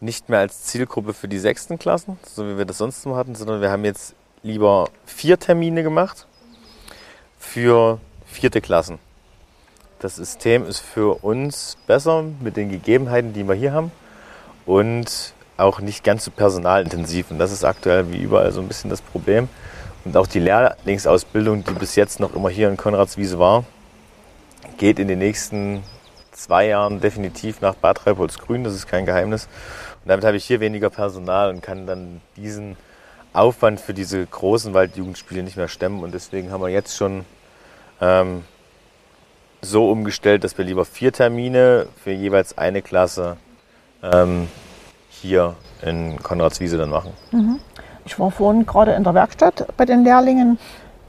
nicht 0.00 0.28
mehr 0.28 0.40
als 0.40 0.64
Zielgruppe 0.64 1.12
für 1.12 1.28
die 1.28 1.38
sechsten 1.38 1.78
Klassen, 1.78 2.18
so 2.26 2.48
wie 2.48 2.58
wir 2.58 2.64
das 2.64 2.78
sonst 2.78 3.06
immer 3.06 3.14
hatten, 3.14 3.36
sondern 3.36 3.60
wir 3.60 3.70
haben 3.70 3.84
jetzt 3.84 4.16
lieber 4.46 4.88
vier 5.04 5.38
Termine 5.38 5.82
gemacht 5.82 6.26
für 7.38 7.98
vierte 8.26 8.60
Klassen. 8.60 8.98
Das 9.98 10.16
System 10.16 10.66
ist 10.66 10.78
für 10.78 11.24
uns 11.24 11.76
besser 11.86 12.22
mit 12.40 12.56
den 12.56 12.70
Gegebenheiten, 12.70 13.32
die 13.32 13.46
wir 13.48 13.54
hier 13.54 13.72
haben 13.72 13.90
und 14.64 15.34
auch 15.56 15.80
nicht 15.80 16.04
ganz 16.04 16.24
so 16.24 16.30
personalintensiv. 16.30 17.30
Und 17.30 17.38
das 17.38 17.50
ist 17.50 17.64
aktuell 17.64 18.12
wie 18.12 18.18
überall 18.18 18.52
so 18.52 18.60
ein 18.60 18.68
bisschen 18.68 18.90
das 18.90 19.00
Problem. 19.00 19.48
Und 20.04 20.16
auch 20.16 20.26
die 20.26 20.38
Lehrlingsausbildung, 20.38 21.64
die 21.64 21.72
bis 21.72 21.96
jetzt 21.96 22.20
noch 22.20 22.34
immer 22.36 22.50
hier 22.50 22.68
in 22.68 22.76
Konradswiese 22.76 23.38
war, 23.38 23.64
geht 24.76 24.98
in 24.98 25.08
den 25.08 25.18
nächsten 25.18 25.82
zwei 26.30 26.68
Jahren 26.68 27.00
definitiv 27.00 27.60
nach 27.62 27.74
Bad 27.74 28.06
Reipoldsgrün. 28.06 28.62
Das 28.62 28.74
ist 28.74 28.86
kein 28.86 29.06
Geheimnis. 29.06 29.48
Und 30.04 30.10
damit 30.10 30.24
habe 30.24 30.36
ich 30.36 30.44
hier 30.44 30.60
weniger 30.60 30.90
Personal 30.90 31.50
und 31.50 31.62
kann 31.62 31.86
dann 31.86 32.20
diesen 32.36 32.76
Aufwand 33.36 33.80
für 33.80 33.94
diese 33.94 34.24
großen 34.24 34.74
Waldjugendspiele 34.74 35.42
nicht 35.42 35.56
mehr 35.56 35.68
stemmen. 35.68 36.02
Und 36.02 36.14
deswegen 36.14 36.50
haben 36.50 36.62
wir 36.62 36.68
jetzt 36.68 36.96
schon 36.96 37.24
ähm, 38.00 38.44
so 39.62 39.90
umgestellt, 39.90 40.44
dass 40.44 40.56
wir 40.58 40.64
lieber 40.64 40.84
vier 40.84 41.12
Termine 41.12 41.86
für 42.02 42.12
jeweils 42.12 42.56
eine 42.58 42.82
Klasse 42.82 43.36
ähm, 44.02 44.48
hier 45.08 45.54
in 45.82 46.22
Konradswiese 46.22 46.78
dann 46.78 46.90
machen. 46.90 47.12
Mhm. 47.32 47.60
Ich 48.04 48.18
war 48.18 48.30
vorhin 48.30 48.66
gerade 48.66 48.92
in 48.92 49.04
der 49.04 49.14
Werkstatt 49.14 49.66
bei 49.76 49.84
den 49.84 50.04
Lehrlingen. 50.04 50.58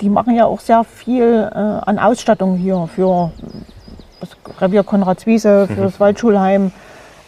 Die 0.01 0.09
machen 0.09 0.35
ja 0.35 0.45
auch 0.45 0.59
sehr 0.59 0.83
viel 0.83 1.49
äh, 1.51 1.57
an 1.57 1.99
Ausstattung 1.99 2.57
hier 2.57 2.89
für 2.93 3.31
das 4.19 4.29
Revier 4.59 4.83
Konradswiese, 4.83 5.67
für 5.67 5.73
mhm. 5.73 5.83
das 5.83 5.99
Waldschulheim. 5.99 6.71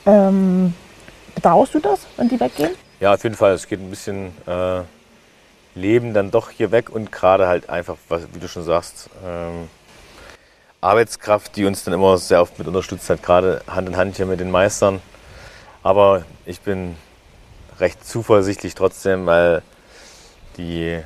Ähm, 0.05 0.73
bedauerst 1.35 1.75
du 1.75 1.79
das, 1.79 2.05
wenn 2.17 2.29
die 2.29 2.39
weggehen? 2.39 2.71
Ja, 2.99 3.13
auf 3.13 3.23
jeden 3.23 3.35
Fall. 3.35 3.53
Es 3.53 3.67
geht 3.67 3.79
ein 3.79 3.89
bisschen 3.89 4.33
äh, 4.45 4.81
Leben 5.73 6.13
dann 6.13 6.31
doch 6.31 6.49
hier 6.49 6.71
weg 6.71 6.89
und 6.89 7.11
gerade 7.11 7.47
halt 7.47 7.69
einfach, 7.69 7.95
was, 8.09 8.23
wie 8.33 8.39
du 8.39 8.47
schon 8.49 8.63
sagst, 8.65 9.09
ähm, 9.25 9.69
Arbeitskraft, 10.81 11.55
die 11.55 11.65
uns 11.65 11.83
dann 11.83 11.93
immer 11.93 12.17
sehr 12.17 12.41
oft 12.41 12.59
mit 12.59 12.67
unterstützt 12.67 13.09
hat, 13.09 13.23
gerade 13.23 13.61
Hand 13.67 13.87
in 13.87 13.95
Hand 13.97 14.17
hier 14.17 14.25
mit 14.25 14.39
den 14.41 14.51
Meistern. 14.51 15.01
Aber 15.81 16.23
ich 16.45 16.59
bin 16.59 16.95
recht 17.79 18.05
zuversichtlich 18.05 18.75
trotzdem, 18.75 19.25
weil 19.25 19.61
die, 20.57 20.99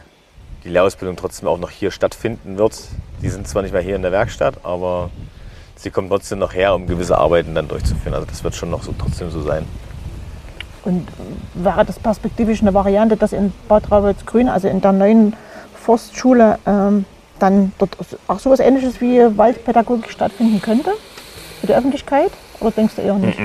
die 0.63 0.69
Lehrausbildung 0.69 1.15
trotzdem 1.15 1.47
auch 1.47 1.59
noch 1.59 1.69
hier 1.69 1.91
stattfinden 1.91 2.57
wird. 2.57 2.75
Die 3.21 3.29
sind 3.29 3.47
zwar 3.47 3.61
nicht 3.61 3.71
mehr 3.71 3.81
hier 3.81 3.95
in 3.95 4.01
der 4.01 4.11
Werkstatt, 4.11 4.55
aber 4.63 5.11
sie 5.75 5.91
kommen 5.91 6.09
trotzdem 6.09 6.39
noch 6.39 6.55
her, 6.55 6.73
um 6.73 6.87
gewisse 6.87 7.19
Arbeiten 7.19 7.53
dann 7.53 7.67
durchzuführen. 7.67 8.15
Also 8.15 8.25
das 8.25 8.43
wird 8.43 8.55
schon 8.55 8.71
noch 8.71 8.81
so 8.81 8.95
trotzdem 8.97 9.29
so 9.29 9.43
sein. 9.43 9.67
Und 10.85 11.07
wäre 11.53 11.85
das 11.85 11.99
perspektivisch 11.99 12.61
eine 12.61 12.73
Variante, 12.73 13.15
dass 13.15 13.33
in 13.33 13.53
Bad 13.67 13.85
Grün, 14.25 14.49
also 14.49 14.67
in 14.67 14.81
der 14.81 14.91
neuen 14.91 15.35
Forstschule, 15.75 16.59
ähm, 16.65 17.05
dann 17.39 17.71
dort 17.77 17.97
auch 18.27 18.39
so 18.39 18.49
etwas 18.51 18.65
Ähnliches 18.65 19.01
wie 19.01 19.37
Waldpädagogik 19.37 20.09
stattfinden 20.11 20.61
könnte 20.61 20.91
für 21.59 21.67
die 21.67 21.73
Öffentlichkeit? 21.73 22.31
Oder 22.59 22.71
denkst 22.71 22.95
du 22.95 23.01
eher 23.01 23.15
nicht? 23.15 23.39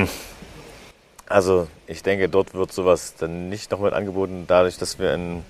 Also 1.29 1.69
ich 1.87 2.03
denke, 2.03 2.29
dort 2.29 2.55
wird 2.55 2.73
sowas 2.73 3.15
dann 3.19 3.49
nicht 3.49 3.71
noch 3.71 3.81
mit 3.81 3.93
angeboten, 3.93 4.45
dadurch, 4.47 4.79
dass 4.79 4.99
wir 4.99 5.15
in, 5.15 5.45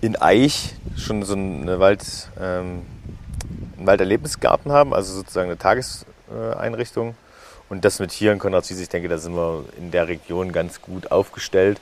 in 0.00 0.16
Eich 0.16 0.74
schon 0.96 1.22
so 1.22 1.34
eine 1.34 1.78
Wald, 1.78 2.04
ähm, 2.40 2.82
einen 3.78 3.86
Walderlebnisgarten 3.86 4.72
haben, 4.72 4.92
also 4.92 5.14
sozusagen 5.14 5.48
eine 5.48 5.58
Tageseinrichtung. 5.58 7.14
Und 7.68 7.84
das 7.84 7.98
mit 7.98 8.12
hier 8.12 8.32
in 8.32 8.38
Konradswiese, 8.38 8.82
ich 8.82 8.88
denke, 8.88 9.08
da 9.08 9.18
sind 9.18 9.34
wir 9.34 9.64
in 9.78 9.90
der 9.90 10.08
Region 10.08 10.52
ganz 10.52 10.80
gut 10.80 11.10
aufgestellt. 11.10 11.80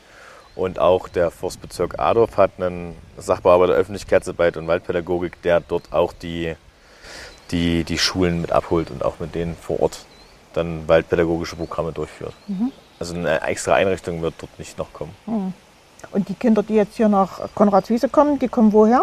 Und 0.55 0.79
auch 0.79 1.09
der 1.09 1.31
Forstbezirk 1.31 1.99
Adorf 1.99 2.37
hat 2.37 2.53
einen 2.59 2.95
Sachbearbeiter 3.17 3.73
Öffentlichkeitsarbeit 3.73 4.57
und 4.57 4.67
Waldpädagogik, 4.67 5.41
der 5.43 5.61
dort 5.61 5.93
auch 5.93 6.13
die, 6.13 6.55
die, 7.51 7.85
die 7.85 7.99
Schulen 7.99 8.43
mit 8.43 8.53
abholt 8.53 8.91
und 8.91 9.05
auch 9.05 9.19
mit 9.19 9.35
denen 9.35 9.57
vor 9.57 9.81
Ort 9.81 10.05
dann 10.53 10.87
waldpädagogische 10.87 11.57
Programme 11.57 11.93
durchführt. 11.93 12.35
Mhm. 12.47 12.71
Also 12.99 13.15
eine 13.15 13.41
extra 13.43 13.75
Einrichtung 13.75 14.21
wird 14.21 14.35
dort 14.39 14.59
nicht 14.59 14.77
noch 14.79 14.93
kommen. 14.93 15.15
Mhm. 15.27 15.55
Und 16.11 16.29
die 16.29 16.35
Kinder, 16.35 16.63
die 16.63 16.75
jetzt 16.75 16.97
hier 16.97 17.09
nach 17.09 17.41
Konradswiese 17.55 18.09
kommen, 18.09 18.39
die 18.39 18.49
kommen 18.49 18.73
woher? 18.73 19.03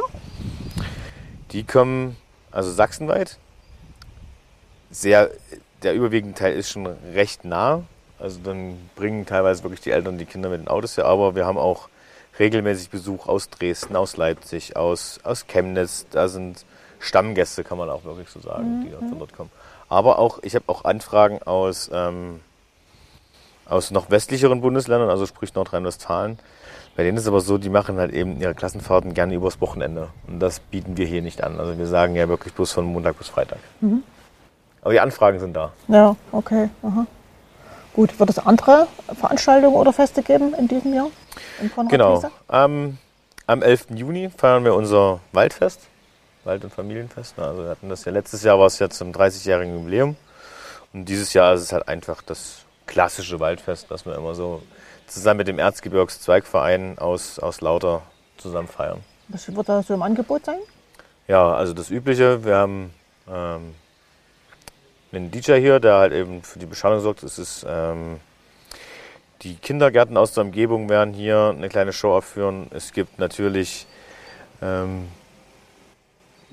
Die 1.52 1.64
kommen 1.64 2.16
also 2.52 2.72
sachsenweit. 2.72 3.38
Sehr, 4.92 5.32
der 5.84 5.94
überwiegende 5.94 6.38
Teil 6.38 6.54
ist 6.54 6.70
schon 6.70 6.88
recht 7.14 7.46
nah. 7.46 7.84
Also 8.20 8.40
dann 8.44 8.78
bringen 8.96 9.26
teilweise 9.26 9.64
wirklich 9.64 9.82
die 9.82 9.92
Eltern 9.92 10.18
die 10.18 10.26
Kinder 10.26 10.50
mit 10.50 10.62
den 10.62 10.68
Autos 10.68 10.98
her. 10.98 11.06
Aber 11.06 11.36
wir 11.36 11.46
haben 11.46 11.58
auch 11.58 11.90
regelmäßig 12.38 12.90
Besuch 12.90 13.28
aus 13.28 13.50
Dresden, 13.50 13.96
aus 13.96 14.18
Leipzig, 14.18 14.76
aus, 14.76 15.20
aus 15.24 15.48
Chemnitz. 15.48 16.06
Da 16.12 16.28
sind 16.28 16.66
Stammgäste, 17.00 17.64
kann 17.64 17.78
man 17.78 17.90
auch 17.90 18.04
wirklich 18.04 18.30
so 18.30 18.40
sagen, 18.40 18.80
mhm. 18.80 18.86
die 18.86 18.92
von 18.92 19.20
dort 19.20 19.34
kommen. 19.34 19.52
Aber 19.88 20.20
auch, 20.20 20.40
ich 20.44 20.56
habe 20.56 20.66
auch 20.68 20.86
Anfragen 20.86 21.42
aus, 21.44 21.90
ähm, 21.94 22.42
aus 23.66 23.92
noch 23.92 24.12
westlicheren 24.12 24.62
Bundesländern, 24.62 25.10
also 25.10 25.26
sprich 25.26 25.54
Nordrhein-Westfalen. 25.56 26.40
Bei 26.96 27.04
denen 27.04 27.18
ist 27.18 27.24
es 27.24 27.30
aber 27.30 27.40
so, 27.40 27.58
die 27.58 27.70
machen 27.70 27.98
halt 27.98 28.12
eben 28.12 28.42
ihre 28.42 28.54
Klassenfahrten 28.54 29.14
gerne 29.14 29.34
übers 29.34 29.62
Wochenende. 29.62 30.10
Und 30.28 30.40
das 30.40 30.60
bieten 30.60 30.98
wir 30.98 31.06
hier 31.06 31.22
nicht 31.22 31.44
an. 31.44 31.60
Also 31.60 31.78
wir 31.78 31.88
sagen 31.88 32.16
ja 32.16 32.28
wirklich 32.28 32.54
bloß 32.54 32.74
von 32.74 32.86
Montag 32.86 33.18
bis 33.18 33.30
Freitag. 33.30 33.60
Aber 34.82 34.94
die 34.94 35.00
Anfragen 35.00 35.40
sind 35.40 35.54
da. 35.54 35.72
Ja, 35.88 36.16
okay. 36.32 36.70
Aha. 36.84 37.06
Gut, 37.94 38.20
wird 38.20 38.30
es 38.30 38.40
andere 38.40 38.88
Veranstaltungen 39.14 39.76
oder 39.76 39.92
Feste 39.92 40.24
geben 40.24 40.54
in 40.54 40.68
diesem 40.68 40.94
Jahr? 40.94 41.08
In 41.62 41.88
Genau. 41.90 42.24
Am, 42.48 42.98
am 43.48 43.62
11. 43.62 43.88
Juni 43.96 44.30
feiern 44.30 44.64
wir 44.64 44.76
unser 44.76 45.20
Waldfest, 45.34 45.82
Wald- 46.44 46.64
und 46.64 46.74
Familienfest. 46.74 47.38
Also 47.40 47.64
wir 47.64 47.70
hatten 47.70 47.90
das 47.90 48.06
ja 48.06 48.12
letztes 48.12 48.44
Jahr 48.44 48.60
war 48.60 48.68
es 48.68 48.80
ja 48.80 48.90
zum 48.90 49.12
30-jährigen 49.12 49.74
Jubiläum. 49.74 50.16
Und 50.94 51.06
dieses 51.06 51.34
Jahr 51.34 51.54
ist 51.54 51.62
es 51.62 51.74
halt 51.74 51.88
einfach 51.88 52.22
das 52.22 52.60
klassische 52.86 53.40
Waldfest, 53.40 53.90
was 53.90 54.06
wir 54.06 54.16
immer 54.16 54.34
so 54.34 54.62
zusammen 55.08 55.40
mit 55.40 55.48
dem 55.48 55.60
Erzgebirgszweigverein 55.60 56.98
aus, 57.00 57.40
aus 57.40 57.62
Lauter 57.62 58.02
zusammen 58.38 58.68
feiern. 58.68 59.02
Was 59.28 59.54
wird 59.54 59.70
da 59.70 59.84
so 59.84 59.94
im 59.94 60.02
Angebot 60.02 60.46
sein? 60.46 60.60
Ja, 61.28 61.54
also 61.54 61.74
das 61.74 61.92
Übliche. 61.92 62.44
Wir 62.44 62.56
haben 62.56 62.94
ähm, 63.32 63.76
einen 65.12 65.32
DJ 65.32 65.60
hier, 65.60 65.80
der 65.80 65.96
halt 65.96 66.14
eben 66.14 66.44
für 66.44 66.60
die 66.60 66.66
Beschallung 66.66 67.00
sorgt. 67.00 67.24
Es 67.24 67.40
ist 67.40 67.66
ähm, 67.68 68.20
die 69.42 69.56
Kindergärten 69.56 70.18
aus 70.18 70.34
der 70.34 70.44
Umgebung 70.44 70.90
werden 70.90 71.14
hier 71.14 71.54
eine 71.56 71.70
kleine 71.70 71.94
Show 71.94 72.12
aufführen. 72.14 72.68
Es 72.72 72.92
gibt 72.92 73.20
natürlich 73.20 73.88
ähm, 74.62 75.08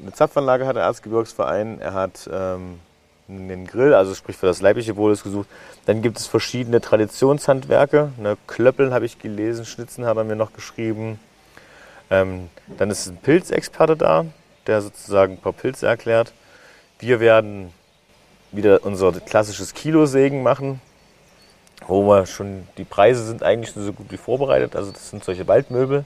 eine 0.01 0.13
Zapfanlage 0.13 0.67
hat 0.67 0.77
der 0.77 0.85
Erzgebirgsverein. 0.85 1.81
Er 1.81 1.95
hat 1.95 2.29
ähm, 2.33 2.81
einen 3.29 3.67
Grill, 3.67 3.95
also 3.95 4.15
sprich 4.15 4.37
für 4.37 4.47
das 4.47 4.61
leibliche 4.61 4.97
Wohl 4.97 5.13
ist 5.13 5.25
gesucht. 5.25 5.49
Dann 5.87 6.03
gibt 6.03 6.19
es 6.19 6.27
verschiedene 6.27 6.81
Traditionshandwerke. 6.81 8.13
Ne, 8.19 8.37
Klöppeln 8.47 8.93
habe 8.93 9.07
ich 9.07 9.19
gelesen, 9.19 9.65
Schnitzen 9.65 10.05
hat 10.05 10.17
er 10.17 10.25
mir 10.25 10.37
noch 10.37 10.53
geschrieben. 10.53 11.19
Ähm, 12.11 12.51
dann 12.79 12.91
ist 12.91 13.07
ein 13.09 13.17
Pilzexperte 13.17 13.97
da, 13.97 14.27
der 14.67 14.83
sozusagen 14.83 15.35
ein 15.35 15.41
paar 15.41 15.53
Pilze 15.53 15.87
erklärt. 15.87 16.33
Wir 16.99 17.21
werden 17.21 17.73
wieder 18.53 18.85
unser 18.85 19.13
klassisches 19.13 19.75
Kilosägen 19.75 20.43
machen, 20.43 20.81
wo 21.87 22.03
wir 22.07 22.27
schon, 22.27 22.67
die 22.79 22.85
Preise 22.85 23.25
sind 23.25 23.43
eigentlich 23.43 23.73
schon 23.73 23.85
so 23.85 23.93
gut 23.93 24.07
wie 24.11 24.17
vorbereitet. 24.17 24.77
Also 24.77 24.93
das 24.93 25.11
sind 25.11 25.25
solche 25.25 25.47
Waldmöbel. 25.47 26.05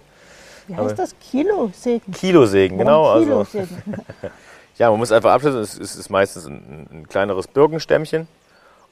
Wie 0.66 0.76
heißt 0.76 0.98
das? 0.98 1.14
Kilosägen. 1.18 2.12
Kilosägen, 2.12 2.78
genau. 2.78 3.04
Warum 3.04 3.32
Also, 3.32 3.58
ja, 4.78 4.90
man 4.90 4.98
muss 4.98 5.12
einfach 5.12 5.32
abschätzen, 5.32 5.60
es 5.60 5.76
ist, 5.76 5.96
ist 5.96 6.10
meistens 6.10 6.46
ein, 6.46 6.86
ein 6.92 7.08
kleineres 7.08 7.48
Birkenstämmchen. 7.48 8.28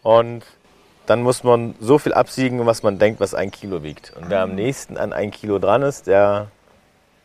Und 0.03 0.45
dann 1.07 1.23
muss 1.23 1.43
man 1.43 1.75
so 1.81 1.99
viel 1.99 2.13
absiegen, 2.13 2.65
was 2.67 2.83
man 2.83 2.99
denkt, 2.99 3.21
was 3.21 3.35
ein 3.35 3.51
Kilo 3.51 3.83
wiegt. 3.83 4.13
Und 4.17 4.29
wer 4.29 4.41
am 4.43 4.55
nächsten 4.55 4.97
an 4.97 5.13
ein 5.13 5.31
Kilo 5.31 5.59
dran 5.59 5.83
ist, 5.83 6.07
der, 6.07 6.49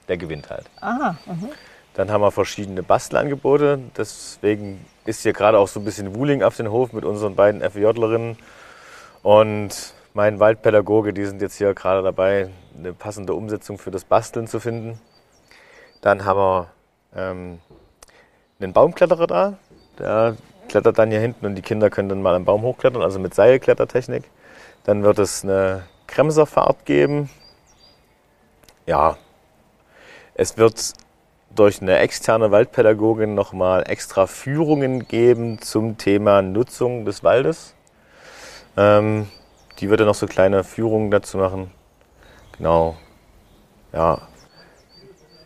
der 0.07 0.17
gewinnt 0.17 0.49
halt. 0.49 0.65
Aha, 0.79 1.17
mhm. 1.25 1.49
Dann 1.95 2.12
haben 2.12 2.21
wir 2.21 2.32
verschiedene 2.32 2.82
Bastelangebote. 2.82 3.79
Deswegen 3.95 4.86
ist 5.06 5.21
hier 5.21 5.34
gerade 5.34 5.60
auch 5.60 5.67
so 5.67 5.79
ein 5.79 5.86
bisschen 5.86 6.15
Wuling 6.15 6.41
auf 6.41 6.58
den 6.58 6.71
Hof 6.71 6.93
mit 6.93 7.06
unseren 7.06 7.36
beiden 7.36 7.62
FEJlerinnen. 7.62 8.38
Und 9.21 9.93
mein 10.13 10.39
Waldpädagoge, 10.39 11.13
die 11.13 11.25
sind 11.25 11.41
jetzt 11.41 11.58
hier 11.58 11.73
gerade 11.73 12.01
dabei, 12.01 12.49
eine 12.77 12.93
passende 12.93 13.34
Umsetzung 13.34 13.77
für 13.77 13.91
das 13.91 14.06
Basteln 14.06 14.47
zu 14.47 14.60
finden. 14.60 14.99
Dann 16.01 16.25
haben 16.25 16.39
wir 16.39 16.67
ähm, 17.15 17.60
einen 18.60 18.73
Baumkletterer 18.73 19.27
da. 19.27 19.58
Der 19.99 20.36
klettert 20.67 20.97
dann 20.97 21.12
hier 21.12 21.19
hinten 21.19 21.45
und 21.45 21.56
die 21.56 21.62
Kinder 21.62 21.89
können 21.89 22.10
dann 22.10 22.21
mal 22.21 22.36
am 22.36 22.45
Baum 22.45 22.63
hochklettern, 22.63 23.01
also 23.01 23.19
mit 23.19 23.34
Seilklettertechnik. 23.36 24.23
Dann 24.84 25.03
wird 25.03 25.19
es 25.19 25.43
eine 25.43 25.84
Kremserfahrt 26.08 26.86
geben. 26.86 27.29
Ja, 28.86 29.17
es 30.34 30.58
wird 30.58 30.93
durch 31.55 31.81
eine 31.81 31.99
externe 31.99 32.51
Waldpädagogin 32.51 33.35
nochmal 33.35 33.83
extra 33.87 34.27
Führungen 34.27 35.07
geben 35.07 35.61
zum 35.61 35.97
Thema 35.97 36.41
Nutzung 36.41 37.05
des 37.05 37.23
Waldes. 37.23 37.75
Ähm, 38.75 39.27
die 39.79 39.89
wird 39.89 39.99
dann 39.99 40.07
noch 40.07 40.15
so 40.15 40.25
kleine 40.25 40.63
Führungen 40.63 41.11
dazu 41.11 41.37
machen. 41.37 41.71
Genau. 42.57 42.95
Ja. 43.91 44.21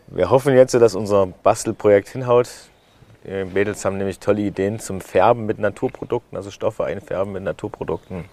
Wir 0.07 0.29
hoffen 0.29 0.55
jetzt, 0.55 0.73
dass 0.73 0.95
unser 0.95 1.27
Bastelprojekt 1.27 2.09
hinhaut. 2.09 2.49
Die 3.25 3.43
Mädels 3.43 3.83
haben 3.83 3.97
nämlich 3.97 4.19
tolle 4.19 4.41
Ideen 4.41 4.79
zum 4.79 5.01
Färben 5.01 5.45
mit 5.45 5.59
Naturprodukten, 5.59 6.37
also 6.37 6.49
Stoffe 6.49 6.85
einfärben 6.85 7.33
mit 7.33 7.43
Naturprodukten. 7.43 8.25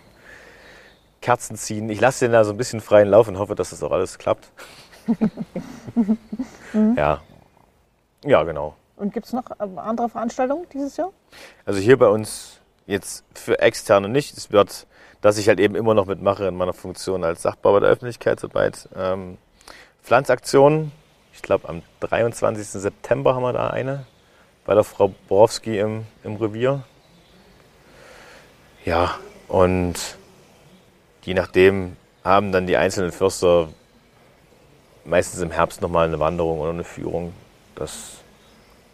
Kerzen 1.21 1.57
ziehen. 1.57 1.89
Ich 1.91 2.01
lasse 2.01 2.27
den 2.27 2.33
da 2.33 2.45
so 2.45 2.53
ein 2.53 2.57
bisschen 2.57 2.81
freien 2.81 3.09
Lauf 3.09 3.27
und 3.27 3.39
hoffe, 3.39 3.57
dass 3.57 3.71
das 3.71 3.83
auch 3.83 3.91
alles 3.91 4.19
klappt. 4.19 4.51
ja. 6.97 7.23
Ja, 8.25 8.43
genau. 8.43 8.75
Und 8.97 9.13
gibt 9.13 9.27
es 9.27 9.33
noch 9.33 9.51
äh, 9.51 9.69
andere 9.77 10.09
Veranstaltungen 10.09 10.67
dieses 10.73 10.97
Jahr? 10.97 11.13
Also 11.65 11.81
hier 11.81 11.99
bei 11.99 12.09
uns 12.09 12.61
jetzt 12.87 13.25
für 13.35 13.59
Externe 13.59 14.09
nicht. 14.09 14.37
Es 14.37 14.53
wird, 14.53 14.87
dass 15.21 15.39
ich 15.39 15.49
halt 15.49 15.61
eben 15.61 15.75
immer 15.75 15.95
noch 15.95 16.07
mitmache 16.07 16.47
in 16.47 16.57
meiner 16.57 16.73
Funktion 16.73 17.25
als 17.25 17.43
Sachbauer 17.43 17.81
der 17.81 17.91
Öffentlichkeitsarbeit. 17.91 18.89
Ähm, 18.97 19.39
Pflanzaktionen. 20.03 20.93
Ich 21.33 21.43
glaube, 21.43 21.69
am 21.69 21.83
23. 22.01 22.67
September 22.67 23.35
haben 23.35 23.43
wir 23.43 23.53
da 23.53 23.71
eine 23.71 24.07
bei 24.65 24.75
der 24.75 24.85
Frau 24.85 25.13
Borowski 25.29 25.79
im, 25.79 26.07
im 26.23 26.37
Revier. 26.37 26.85
Ja, 28.85 29.19
und 29.49 29.95
je 31.23 31.35
nachdem 31.35 31.97
haben 32.23 32.53
dann 32.53 32.67
die 32.67 32.77
einzelnen 32.77 33.13
Förster 33.13 33.69
meistens 35.05 35.41
im 35.41 35.51
Herbst 35.51 35.83
nochmal 35.83 36.07
eine 36.07 36.21
Wanderung 36.21 36.61
oder 36.61 36.71
eine 36.71 36.85
Führung. 36.85 37.35
Das 37.75 38.19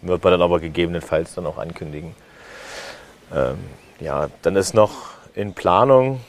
wird 0.03 0.23
man 0.25 0.33
dann 0.33 0.43
aber 0.43 0.61
gegebenenfalls 0.61 1.35
dann 1.35 1.47
auch 1.47 1.59
ankündigen. 1.59 2.15
Ähm, 3.35 3.59
ja, 4.01 4.29
dann 4.43 4.57
ist 4.57 4.75
noch 4.75 4.93
in 5.35 5.55
Planung, 5.55 6.21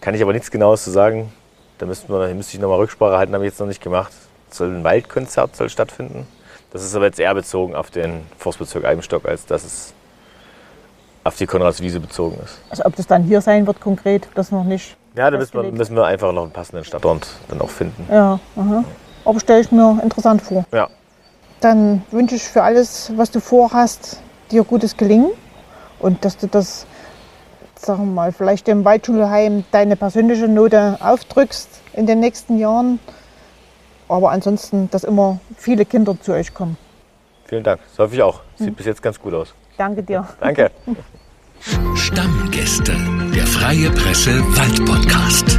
kann 0.00 0.14
ich 0.14 0.22
aber 0.22 0.32
nichts 0.32 0.50
Genaues 0.50 0.84
zu 0.84 0.90
sagen. 0.90 1.32
Da 1.78 1.86
müssten 1.86 2.12
wir, 2.12 2.32
müsste 2.34 2.56
ich 2.56 2.60
nochmal 2.60 2.78
Rücksprache 2.78 3.18
halten, 3.18 3.34
habe 3.34 3.44
ich 3.44 3.50
jetzt 3.50 3.60
noch 3.60 3.66
nicht 3.66 3.82
gemacht. 3.82 4.12
Soll 4.50 4.68
ein 4.68 4.84
Waldkonzert 4.84 5.56
soll 5.56 5.68
stattfinden. 5.68 6.26
Das 6.72 6.84
ist 6.84 6.94
aber 6.94 7.06
jetzt 7.06 7.18
eher 7.18 7.34
bezogen 7.34 7.74
auf 7.74 7.90
den 7.90 8.22
Forstbezirk 8.38 8.84
Eibenstock, 8.84 9.26
als 9.26 9.46
dass 9.46 9.64
es 9.64 9.94
auf 11.24 11.36
die 11.36 11.46
Konradswiese 11.46 12.00
bezogen 12.00 12.38
ist. 12.44 12.58
Also 12.70 12.84
ob 12.84 12.94
das 12.96 13.06
dann 13.06 13.24
hier 13.24 13.40
sein 13.40 13.66
wird 13.66 13.80
konkret, 13.80 14.28
das 14.34 14.52
noch 14.52 14.64
nicht. 14.64 14.96
Ja, 15.16 15.30
da 15.30 15.38
müssen 15.38 15.60
wir, 15.60 15.72
müssen 15.72 15.96
wir 15.96 16.04
einfach 16.04 16.32
noch 16.32 16.42
einen 16.42 16.52
passenden 16.52 16.84
Standort 16.84 17.26
dann 17.48 17.60
auch 17.60 17.70
finden. 17.70 18.06
Ja, 18.10 18.38
aha. 18.56 18.84
aber 19.24 19.40
stelle 19.40 19.60
ich 19.60 19.72
mir 19.72 19.98
interessant 20.02 20.42
vor. 20.42 20.64
Ja, 20.72 20.88
Dann 21.60 22.02
wünsche 22.10 22.34
ich 22.34 22.42
für 22.44 22.62
alles, 22.62 23.12
was 23.16 23.30
du 23.30 23.40
vorhast, 23.40 24.20
dir 24.50 24.64
gutes 24.64 24.96
Gelingen 24.96 25.30
und 25.98 26.24
dass 26.24 26.36
du 26.36 26.46
das, 26.46 26.86
sagen 27.76 28.06
wir 28.06 28.12
mal, 28.12 28.32
vielleicht 28.32 28.66
dem 28.66 28.84
Waldschulheim 28.84 29.64
deine 29.70 29.96
persönliche 29.96 30.48
Note 30.48 30.98
aufdrückst 31.00 31.68
in 31.94 32.06
den 32.06 32.20
nächsten 32.20 32.58
Jahren. 32.58 33.00
Aber 34.08 34.30
ansonsten, 34.30 34.88
dass 34.90 35.02
immer 35.02 35.40
viele 35.56 35.84
Kinder 35.84 36.16
zu 36.20 36.32
euch 36.32 36.54
kommen. 36.54 36.76
vielen 37.46 37.64
Dank. 37.64 37.80
Das 37.90 37.98
hoffe 37.98 38.14
ich 38.14 38.22
auch. 38.22 38.42
Sieht 38.56 38.76
bis 38.76 38.86
jetzt 38.86 39.02
ganz 39.02 39.18
gut 39.20 39.34
aus. 39.34 39.54
Danke 39.76 40.02
dir. 40.02 40.26
Danke. 40.40 40.70
Stammgäste, 41.94 42.92
der 43.34 43.46
Freie 43.46 43.90
Presse 43.90 44.40
Wald 44.56 44.84
Podcast. 44.84 45.58